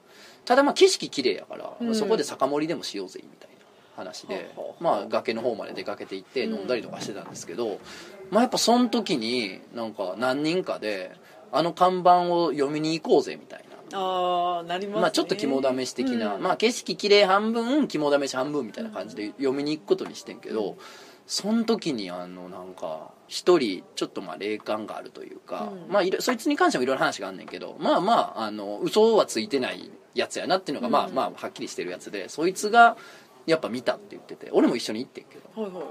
[0.45, 1.95] ただまあ景色綺麗やから、うん。
[1.95, 3.57] そこで酒盛りでもしようぜみたいな
[3.95, 7.79] 話で、まあ、崖の方まで出かけて行ってうん飲んだりとかしてたんですけど、
[8.29, 11.15] まあ、やっぱその時になんか何人かで
[11.51, 13.67] あの看板を読みに行こうぜみたいな。
[13.93, 15.01] ああなりますね。
[15.01, 16.43] まあ、ちょっと肝試し的な、うん。
[16.43, 20.77] まあ、景色綺麗半分肝試し半分みたいな感じで読みに行くことにしてんけど、
[21.25, 25.91] その時にあのなんか一人ちょっとまあ霊感があるというか、うん。
[25.91, 32.97] まあいろそいつに関してもいろいろ話があんねんけどまあまああの嘘はついてないやつやなっていうのが、まあうんまあはっきりしてるやつでそいつが
[33.45, 35.61] やっぱ見たって言ってて俺も一緒に行ってんけど。
[35.61, 35.83] はいはい。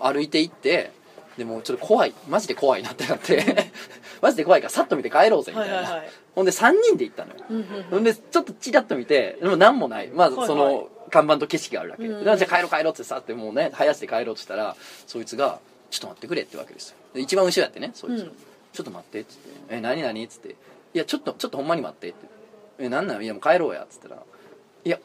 [0.00, 0.92] 歩いて行って
[1.38, 2.12] でもちょっと怖い。
[2.28, 3.70] マジで怖いなってなって。
[4.20, 6.10] マジで怖いからさっと見て帰ろうぜみたいな、はいはいはい。
[6.34, 7.36] ほんで3人で行ったのよ。
[7.48, 10.08] うんうんほんでちょっとチラッと見てでも何もない。
[10.08, 10.74] まずその、はい。
[10.74, 15.58] はい看板と景色があるだけ、うんでじゃあ帰ろう帰ろうってさってもうね早して帰ろうとしたらそいつが
[15.90, 16.96] 「ちょっと待ってくれ」ってわけですよ。
[17.14, 18.32] で一番後ろやってねそいつ、うん。
[18.74, 20.50] ちょっと待って」っつって「え何何?」っつって
[20.92, 22.26] 「いやちょっとちょっとほんまに待って」って
[22.78, 23.24] 「えなんなん？
[23.24, 24.16] いやもう帰ろうや」っつったら
[24.84, 24.98] 「いや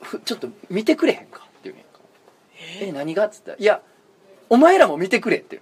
[0.00, 2.00] ふちょっと見てくれへんか」って言うんやんか
[2.80, 3.82] 「え何が?」っつったら「いや
[4.50, 5.60] お前らも見てくれ」って。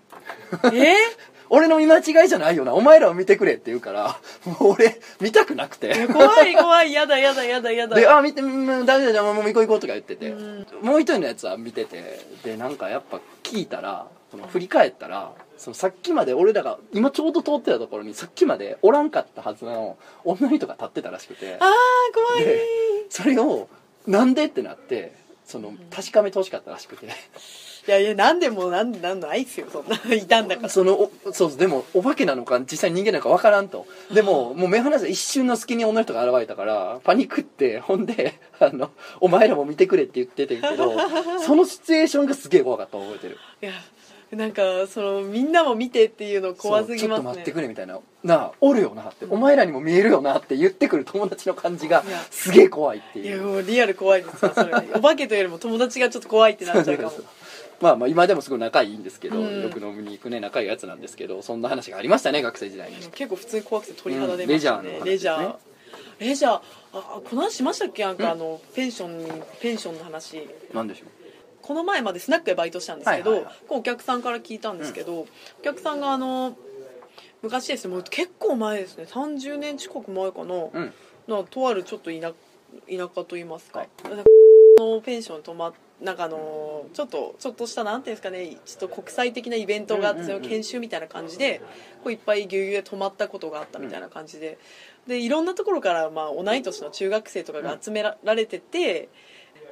[0.73, 0.95] え？
[1.49, 2.75] 俺の見間違いじゃないよな。
[2.75, 6.09] お前らを見てくれって言うからもう俺見たくなくて。
[6.09, 6.93] 怖い怖い。
[6.93, 7.95] やだやだやだやだ。
[7.95, 10.31] で「あ見てうん大丈夫じゃもう行こう行こう」とか言ってて。
[10.31, 10.67] うん。
[10.83, 12.21] もう一人のやつは見てて。
[12.43, 21.59] でなんかやっぱ聞いたらその振り返ったらそのさっきまで俺らが今ちょうど通ってたところにさっきまでおらんかったはずの女の人が立ってたらしくて。
[21.61, 21.69] あー
[22.13, 22.45] 怖い。
[22.45, 22.67] で
[23.09, 23.69] それを
[24.09, 25.13] なんでってなって
[25.45, 27.09] その確かめてほしかったらしくて
[27.87, 29.97] いやいやなんでもなんでなんないっすよそんな。
[30.15, 30.69] いたんだから。
[30.69, 33.87] そのおそうそうでもお化けなのか実際人間なのか分からんと。
[34.13, 40.97] でももう目離せ一瞬の隙に女の人が現れたからパニックってほんで あの「お前らも見てくれ」って言っててんけど
[41.45, 43.39] そのシチュエーションがすげえ怖かったの覚えてる。
[43.63, 43.73] いや
[44.33, 47.09] なんかそのみんなも見てっていうの怖すぎますね。
[47.09, 48.01] ちょっと待ってくれみたいな。
[48.25, 54.73] なあおるよなって、お前らにも見えるよなって言ってくる友達の感じがすげえ怖いっていやいうもうリアル怖いですよそれ。
[54.95, 57.13] お化けというよりも友達がちょっと怖いってなっちゃうかも
[57.81, 59.63] まあまあ今でもすごい仲いいんですけど、うん。
[59.63, 62.97] よく飲みに行くね仲いいやつなんですけどそんな話がありましたね学生時代に。
[62.97, 65.43] 結構普通に怖くて鳥肌出ましたね、うんレジャーレジャー。
[65.43, 65.59] の話
[66.19, 66.53] レジャー。
[66.55, 66.61] あ
[66.93, 68.05] あこの話しましたっけ？
[68.05, 70.49] なんかあのペンションにペンションの話。
[70.73, 71.09] なんでしょう？
[71.61, 73.55] この前までスナックでバイトしたんですけど、はいはいはい。
[73.69, 75.27] お客さんから聞いたんですけど、お
[75.63, 76.57] 客さんがあの
[77.43, 80.93] 昔ですねもう結構前ですね30年近く前かな、うん。
[81.29, 82.35] なとあるちょっと田田
[83.15, 83.89] 舎といいますか、はい。
[84.79, 90.43] のペンションに泊まっなんかあのちょっとちょっとしたなんていうんですかねちょっと国際的なイベントがあって、うんうんうん。
[90.43, 91.61] その研修みたいな感じで
[92.05, 94.59] こういっぱいぎゅうぎゅうで泊まったことがあったみたいな感じで、
[95.07, 99.09] でいろんなところから、まあ、同い年の中学生とかが集められてて、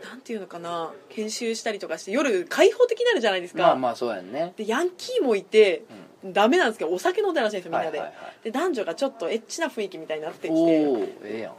[0.03, 4.53] なんていうのかな研修したりとかして夜開放的になるじゃないですか、まあまあそうやんね。
[4.57, 5.85] でヤンキーもいて、
[6.25, 8.03] ダメなんですけどお酒飲んでらっしゃるんですよみんなで,、
[8.45, 10.87] で男女がちょっとエッチな雰囲気みたいになってきおて。
[10.87, 11.55] おええやん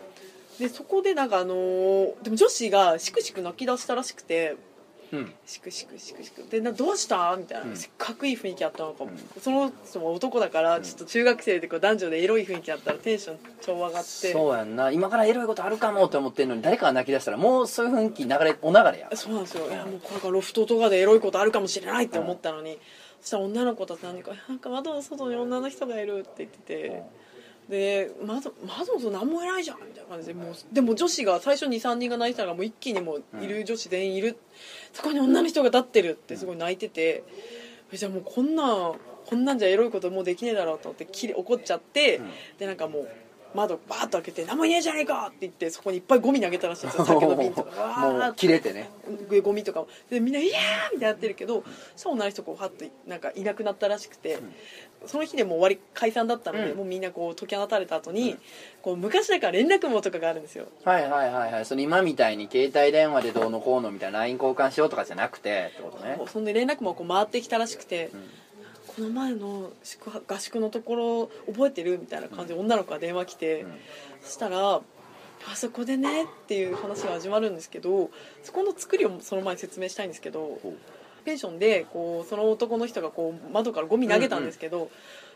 [0.59, 4.55] でそこでなんかあのーでも女子がしくしく泣き出したらしくて
[5.11, 5.33] うん。
[5.45, 7.35] しくしくしくしくでなどうした？
[7.37, 7.77] みたいな、うん。
[7.77, 9.41] せっかくいい雰囲気あったのかも、うん。
[9.41, 14.03] その人も男だからちょっと中学生でこう男女でエロい雰囲気あったらテンション超上がって。
[14.03, 14.89] そうやんな。
[14.91, 19.09] 今からエロいことあるかもって思ってんのに誰かが泣き出したらもうそういう雰囲気流れお流れや。
[19.13, 19.67] そうなんですよ。
[19.69, 22.79] いやもうこれからロフトとかでエロいことあるかもしれないって思ったのに、
[23.21, 27.03] そしたら女の子たち何か「なんか窓の外に女の人がいる」って言ってて、
[27.69, 34.37] で窓窓の外何もいないじゃんみたいな感じでもうでも女子が最初23人が泣いてたのがもう一気にもういる女子全員いる、
[34.93, 37.23] そこに女の人が立ってるってすごい泣いてて、
[37.91, 38.93] えじゃあもうこんな
[39.25, 42.29] こんなんじゃエロいこともうできねえだろうと思ってきれ怒っちゃって、うん。
[42.59, 43.09] でなんかもう
[43.55, 47.05] 窓バーッと開けて「何もいねえじゃねえか!」って言ってそこにいっぱいゴミ投げたらしいんですよ。
[47.07, 47.81] 酒の瓶とか。
[47.81, 48.89] わー切れてね。
[49.29, 51.63] でゴミとかをでみんな「いやー!」みたいになってるけど
[51.95, 54.37] そしたら女の人こうはっとなんかいなくなったらしくて、
[55.05, 56.77] その日でもう終わり解散だったので、うん。
[56.77, 58.37] もうみんなこう解き放たれた後に、
[58.81, 60.65] こう昔だから連絡網とかがあるんですよ。
[60.83, 66.19] はいはいはいはいその今みたいに携帯電話でどうのこうのみたいな LINE 交換しようとかじゃなくてってことね。
[66.31, 68.09] そんで連絡網こう回ってきたらしくて、ん
[68.95, 73.73] この前の宿泊合宿のところ覚えてるみたいな感じで女の子が電話来て、うん。
[74.21, 78.09] そしたらあそこでねっていう話が始まるんですけど
[78.43, 80.59] そこの作りをその前に説明したいんですけど
[81.23, 84.89] ペンションでこうその男の人がこう窓からゴミ投げたんですけど、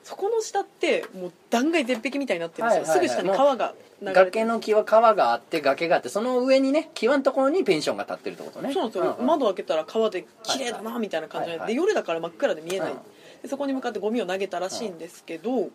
[0.03, 3.09] そこの下ってもう断崖絶壁みたいになってるんですよ、はいはいはい。
[3.09, 8.71] すぐ下に川が流れて崖の木は川があって崖があってその上にね際のところにペンションが立ってるってことね。
[8.71, 11.67] そうなんですよ、んん窓開けたら川で綺麗だなみたいな感じで,、はいはい。
[11.69, 13.03] で夜だから真っ暗で見えない、うんで
[13.47, 15.69] そこに向かってゴミを投げたらしいんですけど、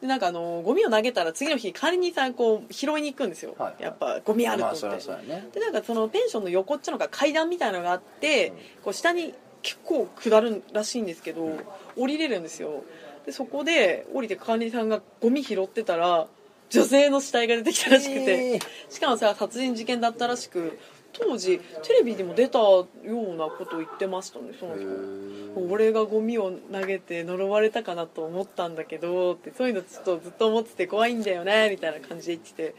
[0.00, 3.82] でなんかあのゴミを投げたら次の日管理人さんこう拾いに行くんですよ、はいはい。
[3.82, 5.48] やっぱゴミあると思って、ゃそうやね。
[5.52, 8.56] でなんかそのペンションの横っちょのが階段みたいなのがあって、うん。
[8.84, 11.56] こう下に結構下るらしいんですけど、
[11.96, 12.82] 降りれるんですよ。
[13.26, 16.26] でそこで降りて管理人さんがゴミ拾ってたら
[16.70, 18.60] 女性の死体が出てきたらしくて、えー。
[18.88, 20.78] しかもさ殺人事件だったらしく
[21.12, 25.70] 当時テレビにも出たようなことを言ってましたねその人。
[25.70, 32.74] 俺がゴミを投げて呪われたかなと思ったんだけどってそういうのちょっとずっと思ってて怖いんだよねみたいな感じで言ってて。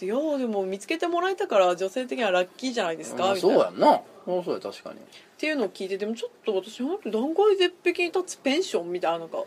[0.00, 3.56] でいやでも見つけてもらえたから女性的にはラッキーじゃないですかまあみたいな。
[3.56, 4.02] そうやんな。
[4.24, 4.98] そうそうや確かに。
[4.98, 5.02] っ
[5.38, 9.44] ていうのを聞いてでもちょっと私なんで断崖絶壁に立つペンションみたいなのかっ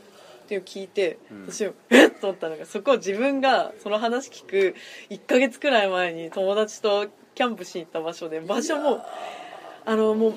[0.47, 1.51] ていうのを聞いて、うん。
[1.51, 2.11] 私えっ？
[2.11, 4.75] と思ったのがそこを自分がその話聞く
[5.09, 9.05] 1ヶ月くらい前に友達とキャンプしに行った場所で場所も
[9.85, 10.33] あのもう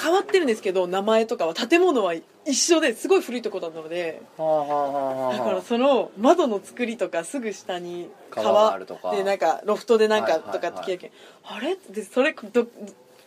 [0.00, 2.14] 変わってるんですけど名前とかは建物は
[2.46, 11.10] 一緒ですごい古いとこだったのでだからその窓の作りとかすぐ下に川でなんかロフトでなんかとかって
[11.44, 11.76] あれ？
[11.90, 12.64] でそれど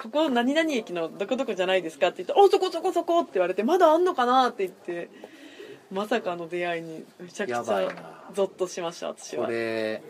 [0.02, 5.10] ここ何々駅のどこどこじゃないですかって言って「おそこそこそこ」って言われて「まだあんのかな?」って言って
[5.92, 7.64] まさかの出会いにめちゃくちゃな。
[8.34, 9.46] ゾッとしました私は。
[9.46, 10.02] これ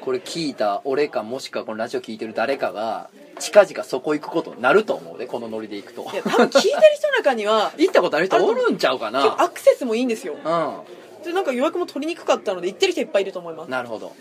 [0.00, 6.02] これ聞いた俺かもしくはこのラジオ聞いてる誰かが近々そこ行くことになると思うでこのノリで行くと。
[6.12, 8.70] いや多分聞いてる人の中には行ったことある人おる。
[8.70, 9.22] んちゃうかな。
[9.22, 10.34] 結構アクセスもいいんですよ。
[10.34, 11.24] うん。
[11.24, 13.70] でなんか予約も取りにくかったので行ってる人いっぱいいると思います。
[13.70, 14.14] なるほど。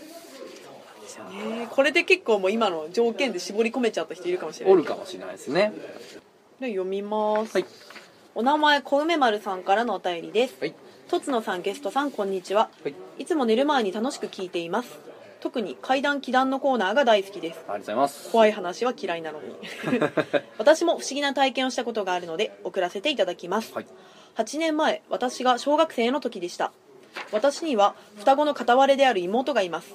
[1.31, 4.73] ねこれで結構もう今の条件で絞り込めちゃった人いるかもしれない。
[4.73, 5.73] おるかもしれないですね。
[6.59, 7.65] で読みます、はい。
[8.35, 10.55] お名前小梅丸さんからのお便りです。
[10.59, 10.75] はい。
[11.07, 12.69] とつのさんゲストさんこんにちは。
[12.83, 12.95] はい。
[13.19, 14.99] いつも寝る前に楽しく聞いています
[15.39, 17.59] 特に怪談祈談のコーナーが大好きです。
[17.59, 18.29] ありがとうございます。
[18.31, 19.55] 怖い話は嫌いなのに。
[20.57, 23.87] 私も不思議な体験をしたことがあるので送らせていただきます、はい。
[24.35, 26.71] 8年前私が小学生の時でした。
[27.31, 29.93] 私には双子の片割れである妹がいます、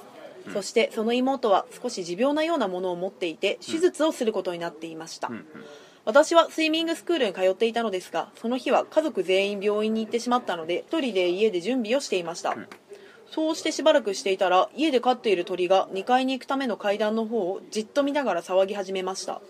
[0.52, 5.46] そしてその妹は少し持病なようなものを持っていて手術をすることになっていました、うんうん。
[6.04, 12.68] 私はスイミングスクールに通っていたのですがその日は家族全員病院に行ってしまったので一人で家で準備をしていました、ん
[13.32, 19.40] そうしてしばらくしていたら家で飼っている鳥が2階に行くための階段の方をじっと見ながら騒ぎ始めました。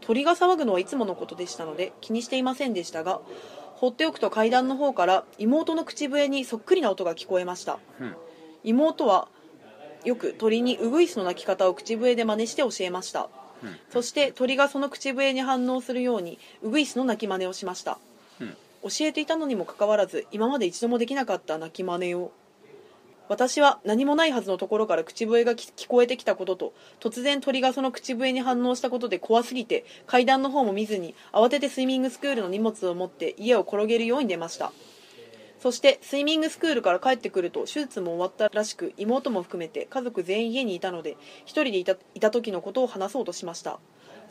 [0.00, 3.20] 鳥が騒ぐのはいつものことでしたので気にしていませんでしたが
[3.76, 7.78] 放っておくと階段の方から妹の口笛にそっくりな音が聞こえました。
[8.00, 8.16] うん
[8.64, 9.28] 妹は
[10.04, 13.28] よく鳥にウグイスの鳴き方を口笛で真似して教えました、
[13.62, 17.98] うんそして鳥がその口笛に反応するようにウグイスの鳴き真似をしました。
[18.40, 18.56] うん。
[18.82, 22.32] 教えていたのにもかかわらず今まで一度もできなかった鳴き真似を
[23.32, 34.70] 私は何もないはずのところから口笛が聞こえてきたことと突然鳥がその口笛に反応したことで怖すぎて階段の方も見ずに慌ててスイミングスクールの荷物を持って家を転げるように出ました。
[35.62, 41.16] そしてスイミングスクールから帰ってくると手術も終わったらしく妹も含めて家族全員家にいたので
[41.46, 43.78] 一人でいたいた時のことを話そうとしました。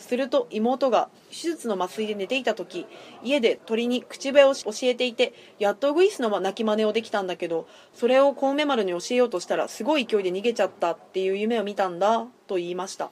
[0.01, 2.85] すると妹が手術の麻酔で寝ていた時
[3.23, 13.09] 家で鳥に口笛を教えていてやっとウグイスの鳴き真似をできたんだけどそれを小梅丸に教えようとしたらすごい勢いで逃げちゃったっていう夢を見たんだと言いました。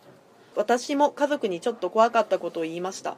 [0.56, 3.16] 私も家族にちょっと怖かったことを言いました。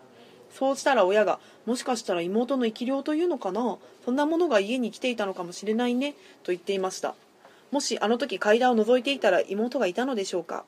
[0.53, 3.77] そうしたら親がもしかしたら妹の生き量というのかな？
[4.03, 6.11] そんなものが家に来ていたのかもしれないね
[6.43, 7.15] と言っていました。
[7.71, 10.65] もしあの時階段を覗いていたら妹がいたのでしょうか？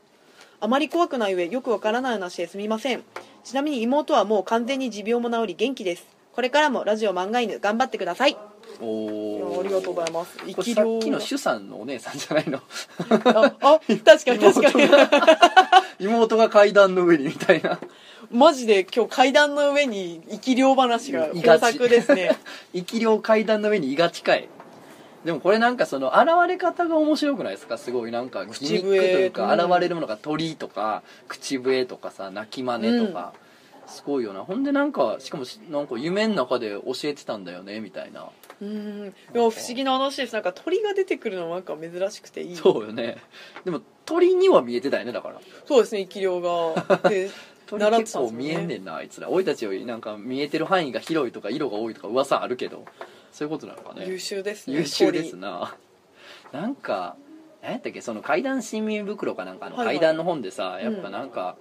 [0.64, 3.04] あまり怖くない上よくわからない話ですみません。
[3.44, 6.08] ちなみに妹はもう完全に持病も治り元気です。
[6.32, 8.38] これからもラジオ漫画犬頑張ってください。
[8.80, 10.38] おおありがとうございます。
[10.46, 11.00] 生これさっき量。
[11.00, 12.62] きの主さんのお姉さんじゃないの？
[13.10, 14.90] ああ確かに確かに。
[16.00, 17.78] 妹が階段の上にみたいな。
[18.32, 22.38] マジで今日階段の上に生き量話が豊作ですね。
[22.74, 24.48] 生き量階段の上にいがちかい
[25.26, 27.78] でもこれなんかその現れ方が面白くないですか？
[27.78, 33.34] すごいなんかギミックというか口笛現れるものが鳥とか口笛とかさ鳴き真似とか、
[33.88, 34.44] すごいよな。
[34.44, 37.80] ほんでなんかしかもしなんか夢の中で教えてたんだよね？
[37.80, 38.28] みたいな。
[38.62, 39.08] うん。
[39.08, 40.34] いや不思議な話です。
[40.34, 42.56] なんか鳥が出てくるのもなんか珍しくていい。
[42.56, 43.18] そうよね。
[43.64, 45.40] でも鳥には見えてたよねだから。
[45.66, 47.00] そうですね生き量が。
[47.10, 47.30] で
[47.66, 49.30] 鳥結構見えんねんなあいつら。
[49.30, 52.84] 俺たちよりなんか見えてる範囲が広いとか色が多いとか噂あるけど
[53.34, 54.06] そういうことなのかね。
[54.08, 55.76] 優秀ですね優秀ですな。
[56.54, 57.18] なんか
[57.62, 58.02] 何やったっけ？
[58.02, 59.96] その怪談新民袋かなんかのはいはい。
[59.98, 61.58] 怪談の本でさ、やっぱなんか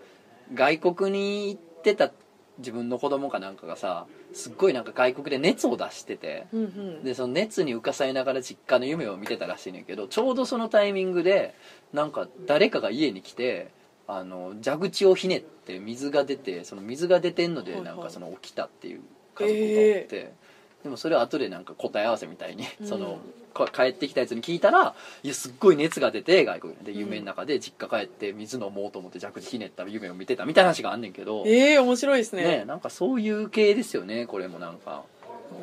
[0.54, 2.12] 外国に行ってた
[2.58, 7.04] 自分の子供かなんかがさすっごいなんか外国で熱を出してて鳥うんうん。
[7.04, 11.54] でその熱に浮かされながら実家の夢を見てたらしいねんけどちょうどそのタイミングで
[11.94, 13.70] なんか誰かが家に来て
[14.06, 17.88] あの蛇口をひねって水が出てその水が出てんのではいはい。
[17.88, 19.00] なんかその起きたっていう
[19.34, 20.34] 家族がおって、
[20.82, 22.86] でもそれは後でなんか答え合わせみたいに、うん。
[22.86, 23.18] その
[23.54, 26.92] か帰ってきたやつに聞いたらいやすっごい熱が出て外国で。
[26.92, 32.42] 夢の中で実家帰って水飲もうと思って蛇口ひねった夢を見てたみたいな話があんねんけど、ええ面白いですね。
[32.42, 35.02] ねなんかそういう系ですよねこれもなんか。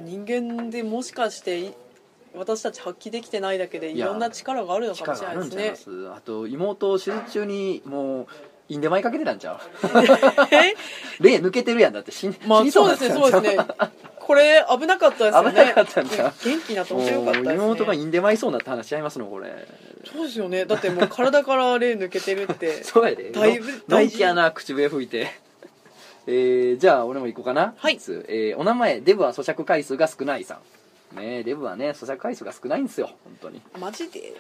[0.04, 1.72] 人間でもしかしてい
[2.36, 6.08] 私たち発揮できてないだけでいろんな力があるのかもしれないですね。
[6.16, 8.28] あと妹手術中にもう
[8.70, 9.60] インデマイかけてたんちゃう？
[10.54, 10.76] え？
[11.20, 13.66] 霊抜けてるやんだって死ん,、まあそうですねそうですね
[14.30, 15.50] これ危なかったですよね。
[15.52, 17.56] 危なかったんちゃう元気になって面白かったですね。
[17.56, 19.68] 妹がインデマいそうになって話しちゃいますのこれ。
[20.06, 20.66] そうですよね。
[20.66, 22.84] だってもう体から霊抜けてるって。
[22.86, 23.32] そうやで。
[23.32, 25.32] だいぶの大事やな口笛吹いて。
[26.28, 27.74] えー、じゃあ俺も行こうかな。
[27.76, 27.96] はい。
[28.28, 30.60] えーお名前デブは咀嚼回数が少ないさ
[31.14, 31.16] ん。
[31.18, 33.64] ねえデブはね咀嚼回数が少ないんですよ本当に。
[33.80, 34.34] マジで？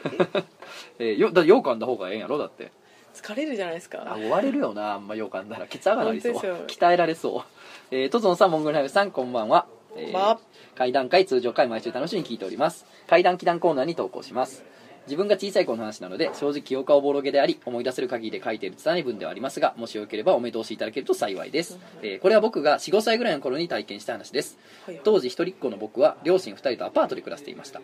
[0.99, 2.37] えー、よだよう噛んだ方がええんやろ？
[2.37, 2.71] だって。
[3.15, 4.93] 疲れるじゃないですあか終われるよな。
[4.93, 5.65] あんまよう噛んだら。
[5.65, 7.43] ケツ上がりそう鍛えられそう。
[7.89, 9.65] えー、とつのさんモンゴルライブさんこんばんは、
[9.95, 10.39] えーまあ。
[10.75, 12.85] 階段会通常会毎週楽しみに聞いております。
[13.07, 14.63] 階段祈談コーナーに投稿します。
[15.09, 24.59] 自分が小さい頃の話なので正直記憶はおぼろげであり思い出せる限りで書いている拙い文ではありますがもしよければお目通しいただけると幸いです、えーこれは僕が45歳ぐらいの頃に体験した話です。
[24.85, 25.01] はい。
[25.03, 27.81] 当時一人っ子の僕は両親2人とアパートで暮らしていました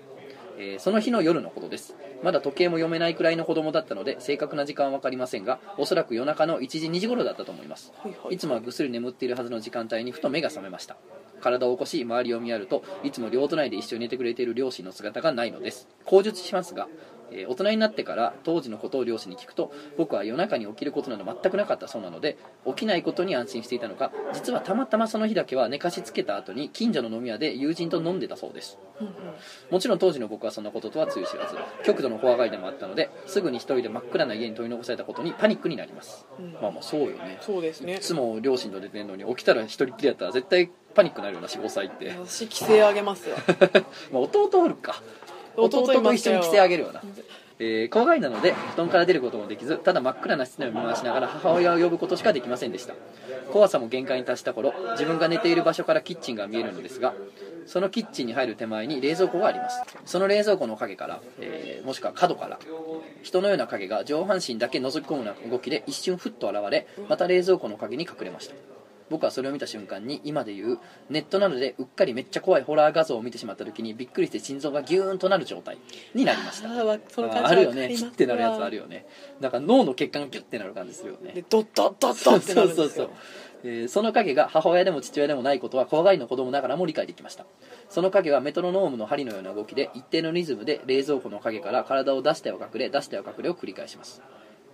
[0.58, 1.96] えーその日の夜のことです。
[2.22, 7.92] まだ時計も読めないくらいの子供だったので正確な時間は分かりませんがおそらく夜中の1時2時頃だったと思います。
[7.98, 8.36] はいはい。
[8.36, 10.98] いつもはぐっすり眠っているはずの時間帯にふと目が覚めました。
[11.42, 15.88] 体を起こし周りを見やるといつも両隣で一緒に寝てくれている両親の姿がないのです。
[16.06, 16.90] 口述しますが、
[17.32, 28.78] えー大人になってから当時のことを両親に聞くと僕は夜中に起きることなど全くなかったそうなので起きないことに安心していたのか実はたまたまその日だけは寝かしつけた後に近所の飲み屋で友人と飲んでたそうです。
[29.00, 29.14] うんうん
[29.70, 36.54] もちろん当時の僕はそんなこととはつゆ知らず極度の怖がりでもあったのですぐに一人で真っ暗な家に取り残されたことにパニックになります、うん。
[36.54, 37.40] まあまあそうよね。
[37.42, 37.96] そうですね。
[37.96, 43.36] いつも両親と出てんのに起きたら一人っきりやったら絶対パニックになるような45歳って、私規制上げますよ
[44.14, 45.02] まあ、弟おるか
[45.58, 47.02] 弟と一緒に規制上げるような、
[47.60, 52.94] えー怖がりなので布団から出ることもできずただ真っ暗な室内を見回しながら母親を呼ぶことしかできませんでした。
[53.52, 57.14] 怖さも限界に達した頃自分が寝ている場所からキッチンが見えるのですが
[57.68, 59.82] そのキッチンに入る手前に冷蔵庫があります。
[60.06, 62.58] その冷蔵庫の影から、えーもしくは角から
[63.22, 68.56] 人のような影が上半身だけ覗き込むような動きで一瞬ふっと現れまた冷蔵庫の影に隠れました
[69.10, 70.80] 僕はそれを見た瞬間に今で言う
[71.10, 75.78] ネットなどでうっかりめっちゃ怖いホラー画像を見てしまった時にびっくりして心臓がギューンとなる状態
[76.14, 76.70] になりました。
[76.70, 77.90] あその感じああるよね。
[77.96, 79.06] キッてなるやつあるよね。
[79.40, 81.34] なんか脳の血管がギュッてなる感じするよね。
[81.34, 82.86] でドッドッドッドそうッってなそうそうそう。
[82.86, 83.10] るんですよ、
[83.64, 87.46] えーその影が母親でも父親でもないことは怖がりの子供ながらも理解できました。
[87.90, 94.22] その影はメトロノームの針のような動きで一定のリズムで冷蔵庫の影から体を出しては隠れ出しては隠れを繰り返します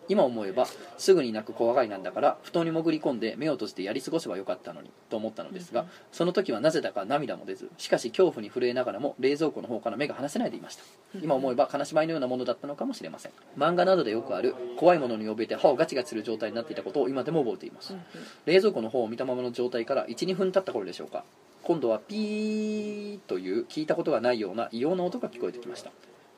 [0.10, 10.84] 今思えばすぐに泣く怖がりなんだから布団に潜り込んで目を閉じてやり過ごせばよかったのにと思ったのですが、うんその時はなぜだか涙も出ずしかし恐怖に震えながらも冷蔵庫の方から目が離せないでいました。
[11.22, 13.32] 今思えば金縛りのようなものだったのかもしれません。
[13.58, 17.96] 漫画などでよくある怖いものに怯えて歯をガチガチする状態になっていたことを今でも覚えています、
[18.46, 21.24] 冷蔵庫の方を見たままの状態から12分経った頃でしょうか。
[21.64, 25.92] 今度はピーという聞いたことがないような異様な音が聞こえてきました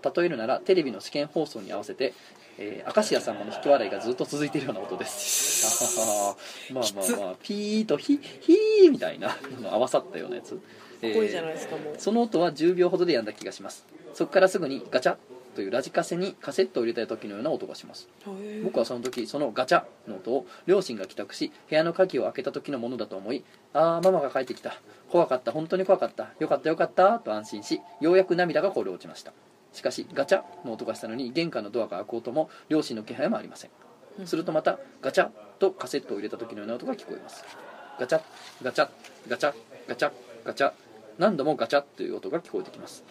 [0.03, 2.13] 例えるならテレビの試験放送に合わせて、
[2.57, 5.65] えー、明石家さんまの引き笑いがずっと続いているような音です。
[5.65, 6.35] あはは
[6.73, 10.59] まあまあまあピーとヒヒーみたいなの合わさったようなやつ。
[11.01, 11.95] えーかっこいいじゃないですかもう。
[11.97, 13.85] その音は10秒ほどでやんだ気がします。
[14.13, 15.17] そこからすぐにガチャ
[15.55, 18.07] というラジカセにカセットを入れた時のような音がします。
[18.63, 23.43] 僕はその時そのガチャの音を両親が帰宅し部屋の鍵を開けた時のものだと思い
[23.73, 24.75] ああママが帰ってきた。
[25.09, 25.51] 怖かった。
[25.51, 26.29] 本当に怖かった。
[26.39, 29.33] よかったよかったと安心しようやく涙がこぼれ落ちました
[29.73, 33.71] しかしガチャの音がしたのに玄関のドアが開く音も両親の気配もありません。
[34.19, 34.27] うん。
[34.27, 37.43] するとまたガチャとカセットを入れた時のような音が聞こえます。
[37.99, 38.21] ガチャ
[38.61, 38.89] ガチャ
[39.27, 39.53] ガチャ
[39.87, 40.11] ガチャ
[40.45, 40.71] ガチャ。
[41.17, 43.03] 何度もガチャという音が聞こえてきます。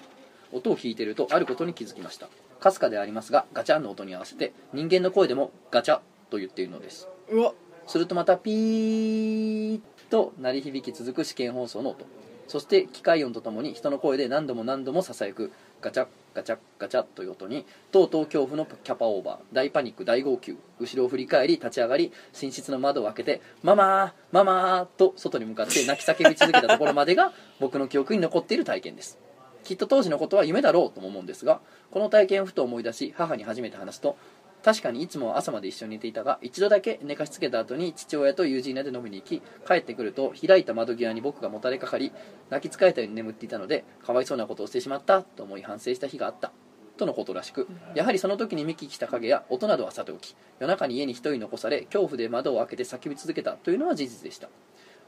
[0.52, 2.28] 音を聞いているとあることに気づきました。
[2.60, 6.00] かすかでありますがガチャンの音に合わせて人間の声でもガチャ
[6.30, 7.08] と言っているのです。
[7.30, 7.52] うわ。
[7.86, 12.06] するとまたピーと鳴り響き続く試験放送の音。
[12.48, 15.50] そして機械音とともに人の声で何度も何度もささやく
[15.80, 19.55] ガチャガチャガチャという音にとうとう恐怖のキャパオーバー。
[19.55, 20.57] 大パニック大号泣。
[20.80, 29.18] 後ろを振り返り立ち上がり寝室の窓を開けて「ママーママー」と外に向かって泣き叫び続けたところまでが 僕の記憶に残っている体験です。
[29.64, 31.61] きっと当時のことは夢だろうとも思うんですが
[31.93, 34.16] この体験をふと思い出し母に初めて話すと
[34.62, 42.12] 確かにいつもは朝まで一緒に寝ていたが一度だけ寝かしつけた後に父親と友人らで飲みに行き帰ってくると開いた窓際に僕がもたれかかり
[42.48, 46.52] 泣き疲れたように眠っていたのでかわいそうなことをしてしまったと思い反省した日があった。
[46.96, 54.48] とのことらしくやはりその時に見聞きした影や音などはさておき夜中に家に一人残され恐怖で窓を開けて叫び続けたというのは事実でした。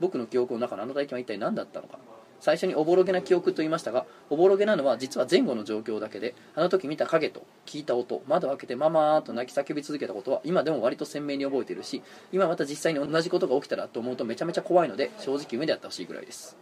[0.00, 1.98] 僕の記憶の中のあの体験は一体何だったのか
[2.44, 16.54] 最初におぼろげな記憶と言いましたがおぼろげなのは実は前後の状況だけであの時見た影と聞いた音窓を開けてママーと泣き叫び続けたことは今でも割と鮮明に覚えているし今また実際に同じことが起きたらと思うとめちゃめちゃ怖いので正直夢であってほしいぐらいです。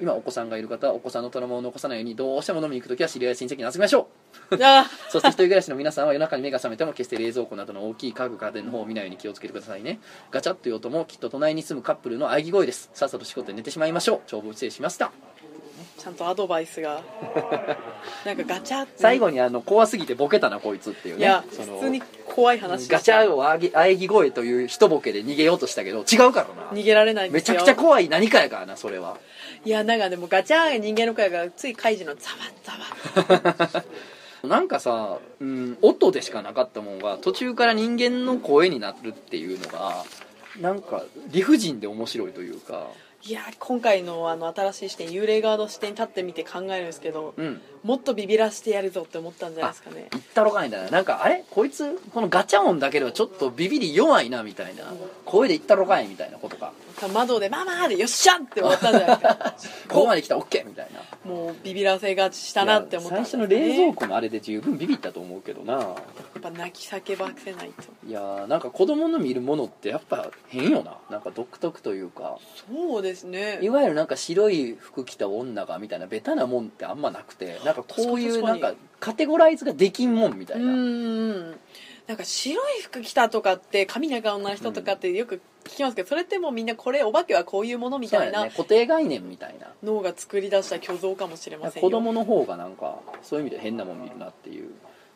[0.00, 4.08] 今お子さんがいる方はお子さんのトラウマを残さないようにどうしても飲みに行く時は知り合い親戚に集めましょ
[4.50, 4.64] う。
[4.64, 4.86] あ。
[5.10, 10.00] そして一人暮らしの皆さんは夜中に目が覚めても決して冷蔵庫などの大きい家具家電の方を見ないように気をつけてくださいね。
[10.30, 12.90] ガチャッという音もきっと隣に住むカップルの喘ぎ声です。
[12.94, 14.20] さっさと仕事で寝てしまいましょう。
[14.26, 15.12] 長文失礼しました
[16.00, 17.02] ちゃんとアドバイスが
[18.24, 18.92] なんかガチャって。
[18.96, 21.20] 最後にあの怖すぎてボケたなこいつっていうね。
[21.20, 22.88] いや普通に怖い話。
[22.88, 26.70] ガチャをあげ喘ぎ声という一ボケで逃げようとしたけど違うからな。
[26.72, 27.54] 逃げられないんですよ。
[27.54, 29.18] めちゃくちゃ怖い何かやからなそれは。
[29.66, 33.84] いやなんかでもガチャが人間の声がついカイジのザワザワ
[34.48, 40.04] なんかさ、うん、音でしかなかったもんが途中から人間の声になるっていうのが
[40.58, 42.88] なんか理不尽で面白いというか
[43.22, 47.60] いや今回のあの新しい視点幽霊側の視点に立ってみて考えるんですけどうん。
[47.82, 50.08] もっとビビらしてやるぞって思ったんじゃないですかね。
[50.10, 50.90] 言ったろかいんだな。
[50.90, 51.44] なんかあれ？
[51.50, 54.84] こいつこのガチャ音だけではちょっとビビり弱いなみたいな。
[55.24, 56.72] 声で言ったろかいみたいなことか。
[57.14, 59.54] 窓で「ママ!」で「よっしゃ!」って終わったんじゃないですか。
[59.94, 61.00] ここまで来た OK みたいな。
[61.24, 65.72] もうビビらせがちしたなって思ったんです最初の冷蔵庫のあれで十分ビビったと思うけどな。
[65.72, 65.80] や
[66.38, 67.84] っぱ泣き叫ばせないと。
[68.06, 70.98] いやーなんか子供の見るものってやっぱ変よな。
[71.08, 72.36] なんか独特というか。
[72.70, 73.58] そうですね。
[73.62, 81.50] いわゆるなんか白い服着た女がみたいなベタなもんってあんまなくてなんかこういうなんかカテゴライズができんもんみたいうな、ん
[82.06, 88.50] なんか白い服着たとかって髪長女の人とかってよく聞きますけど、それってもうみんなこれお化けはこういうものみたいなね。
[88.50, 89.68] 固定概念みたいな。
[89.82, 94.70] 脳が作り出した虚像かもしれませんよ子供の方がなんかそういう意味で変なもん見るなっていう。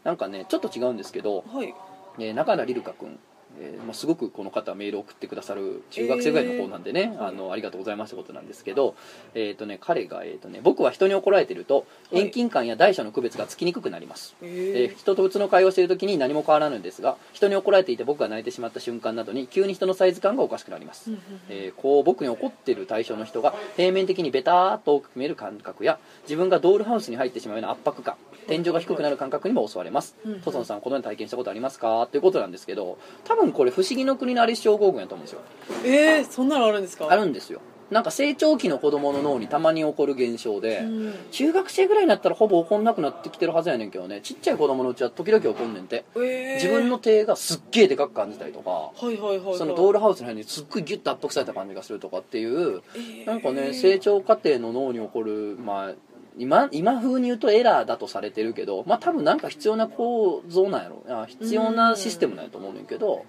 [0.05, 1.75] なんかねちょっと違うんですけど、はい。
[2.19, 3.19] えー中田リルカ君、
[3.61, 8.95] えーまあ、すごくこの方はメールを送ってくださる中学生ぐらいの子なんでね、えーあのありがとうございますってことなんですけど、
[9.35, 12.23] えーとね、彼が、えーとね「僕は人に怒られてるとはい。
[12.23, 21.11] 遠近感や大小の区別がつきにくくなります」ええー人と普通の会話をしている時に何も変わらぬんですが人に怒られていて僕が泣いてしまった瞬間などに急に人のサイズ感がおかしくなります、
[21.49, 30.15] えーこう僕に怒っている対象の人が平面的にベターっと大きく見える感覚や自分がドールハウスに入ってしまうような圧迫感天井が低くなる感覚にも襲われます。
[30.25, 30.41] うんうん。
[30.41, 32.07] 細野さんこのように体験したことありますか？
[32.11, 35.41] ということなんですけど多分これ不思議の国のアリス症候群やと思うんですよ。
[35.85, 37.09] えー、そんなのあるんですか？
[37.11, 37.61] あるんですよ。
[37.91, 41.15] なんか成長期の子供の脳にたまに起こる現象で、うん。
[41.31, 44.21] 中学生ぐらいになったらほぼ起こんなくなってきてるはずやねんけどね。
[44.23, 46.05] ちっちゃい子供のうちは時々起こんねんて。
[46.17, 46.55] えー。
[46.55, 53.27] 自分の手がすっげえでかく感じたりとかはいはいはい、はい、そのドールハウスの辺にすっごいギュッと圧迫された感じがするとかっていうえー。
[53.27, 55.95] なんかね成長過程の脳に起こるまあ
[56.37, 61.05] 今今風に言うとエラーだとされてるけどまあ多分なんか必要な構造なんやろ。
[61.09, 63.25] あ必要なシステムなんやと思うねんけど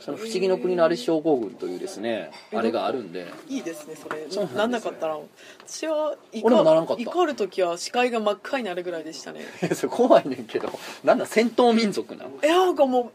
[0.00, 3.26] その不思議の国のアリス症候群というですねあれがあるんで。
[3.48, 4.26] いいですねそれ。
[4.30, 5.18] そうなんなかったら。
[5.66, 7.02] 私は怒俺もならんかった。
[7.02, 9.42] 怒る時は視界が真っ赤になるぐらいでしたね。
[9.74, 10.70] それ怖いねんけど
[11.04, 12.30] なんだ戦闘民族なの？
[12.40, 13.12] えなんかもう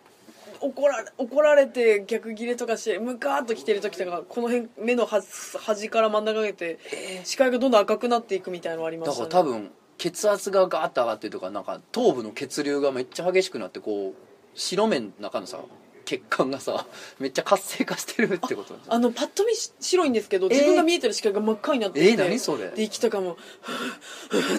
[0.66, 6.80] 怒られ怒られて逆ギレとかしてムカーッと来てる時とかこの辺目の端端から真ん中上げて
[7.24, 14.14] 視界がどんどん赤くなっていくみたいなのありまだしたねから多分血圧がガーッと上がってるとかなんか頭部の血流がめっちゃ激しくなってこう
[14.56, 15.60] 白目の中のさ
[16.06, 16.86] 血管がさ
[17.20, 20.54] めっちゃ活性化してるってことあのパッと見し白いんですけどえー。
[20.54, 22.70] 自分が見えてる視界が真っ赤になってきてえー何それ？
[22.70, 23.38] で息とかも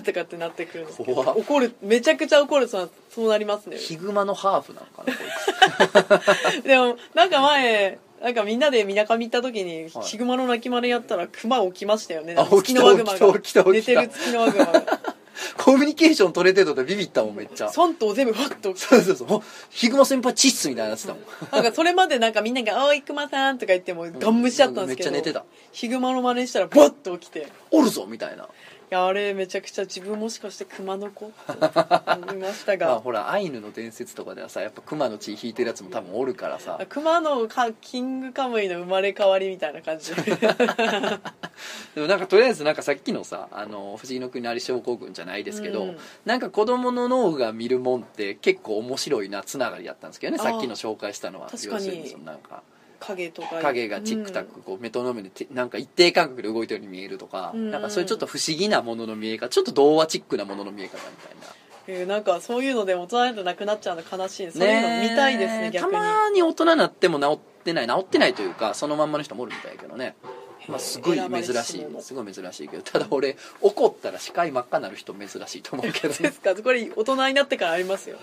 [0.05, 6.24] とかってなってくるんですけど怒るめちゃくちゃ怒るそうそうなりますねヒグマのハーフなのかなこ
[6.59, 14.84] いでもなんか前なんかみんなでみなかみ行った時に、はいヒグマの鳴き真似やったらクマ起きましたよねあ起きた起きた起きた寝てるツキノワグマがつ
[15.57, 17.68] コミュニケーション取れてるのでビビったもんめっちゃ。
[17.68, 18.74] 3頭全部ファッと。
[18.76, 19.43] そうそうそう。
[19.70, 21.22] ヒグマ先輩チッスみたいなやつだもん。
[21.53, 25.45] なんかそれまでなんかみんなが「おいクマさん」とか言ってもガン無視だったんですけど、めっちゃ寝てた。
[25.72, 27.41] ヒグマの真似したらバッと起きて。
[27.41, 28.49] いおるぞみたいな
[28.91, 31.26] やあれめちゃくちゃ自分もしかしてクマの子？
[31.26, 31.53] っ て
[32.22, 32.87] 思いましたが。
[32.87, 36.78] まあほらアイヌの伝説とかではさやっぱ熊の血引いてるやつも多分おるからさ。
[36.89, 40.22] クマのかキングカムイの生まれ変わりみたいな感じで。
[41.95, 45.99] でもなんかとりあえずなんかさっきのさあの不思議の国のアリ症候群じゃないですけど、うん。
[46.24, 51.49] なんか子供の脳が見るもんって結構面白いなつながりだったんですけどねさっきの紹介したのは。
[51.49, 51.87] 確かに。
[51.87, 52.62] 要するにそのなんか
[52.99, 53.57] 影とか。
[53.62, 57.70] 影がチックタックこうメトロノームでてなんか一定間隔で動いてるように見えるとか、うん。
[57.70, 61.47] なんかそういうちょっと不思議なものの見え方ちょっと童話チックなものの見え方みたいな。
[61.88, 65.92] えーなんかそういうので大人になってなくなっちゃうの悲しいですそういうの見たいですね逆に。
[65.92, 70.16] たまに大人になっても治ってない治ってないというかそのまんまの人もおるみたいやけどね
[70.69, 71.87] まあ、すごい珍しい。
[72.01, 78.19] すごい珍しいけどただ俺怒ったら視界真っ赤になる人珍しいと思うけど ですかこれ大人になってからありますよ。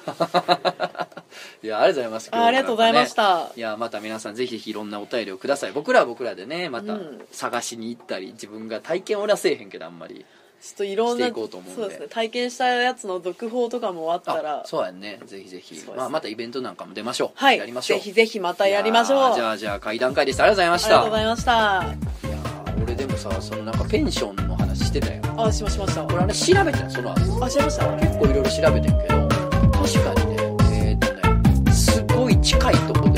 [1.64, 5.72] いやありがとうございますあありがとうございまし、た、いやまた皆さんぜひいろんなお便りをください。
[5.72, 7.26] 僕らは僕らでねまたうん。
[7.32, 10.26] 探しに行ったり自分が体験俺はせえへんけどあんまり
[10.64, 11.82] ちょっといろんなしていこうと思うんで。
[11.82, 12.08] そうですね。
[12.10, 15.20] 体験したやつの続報とかもあったらあそうやんね。
[15.26, 15.82] ぜひぜひ、ね。
[15.98, 17.32] まあ、またイベントなんかも出ましょう。
[17.36, 17.58] はい。
[17.58, 18.00] やりましょう。
[18.00, 19.18] ぜひぜひまたやりましょう。
[19.18, 20.42] いやーじゃあじゃあ会談会です。
[20.42, 21.52] ありがとうございましありがたとうございました。
[21.52, 21.56] い
[22.32, 25.22] やー俺でもさそのなんかペンションの話してたよ。
[25.38, 26.06] あしましました。
[26.06, 27.46] 俺あれ調べてんその後。
[27.46, 27.86] あしました？
[27.98, 33.10] 結構いろいろ調べてんけど確かにねえーっとねすごい近いとこ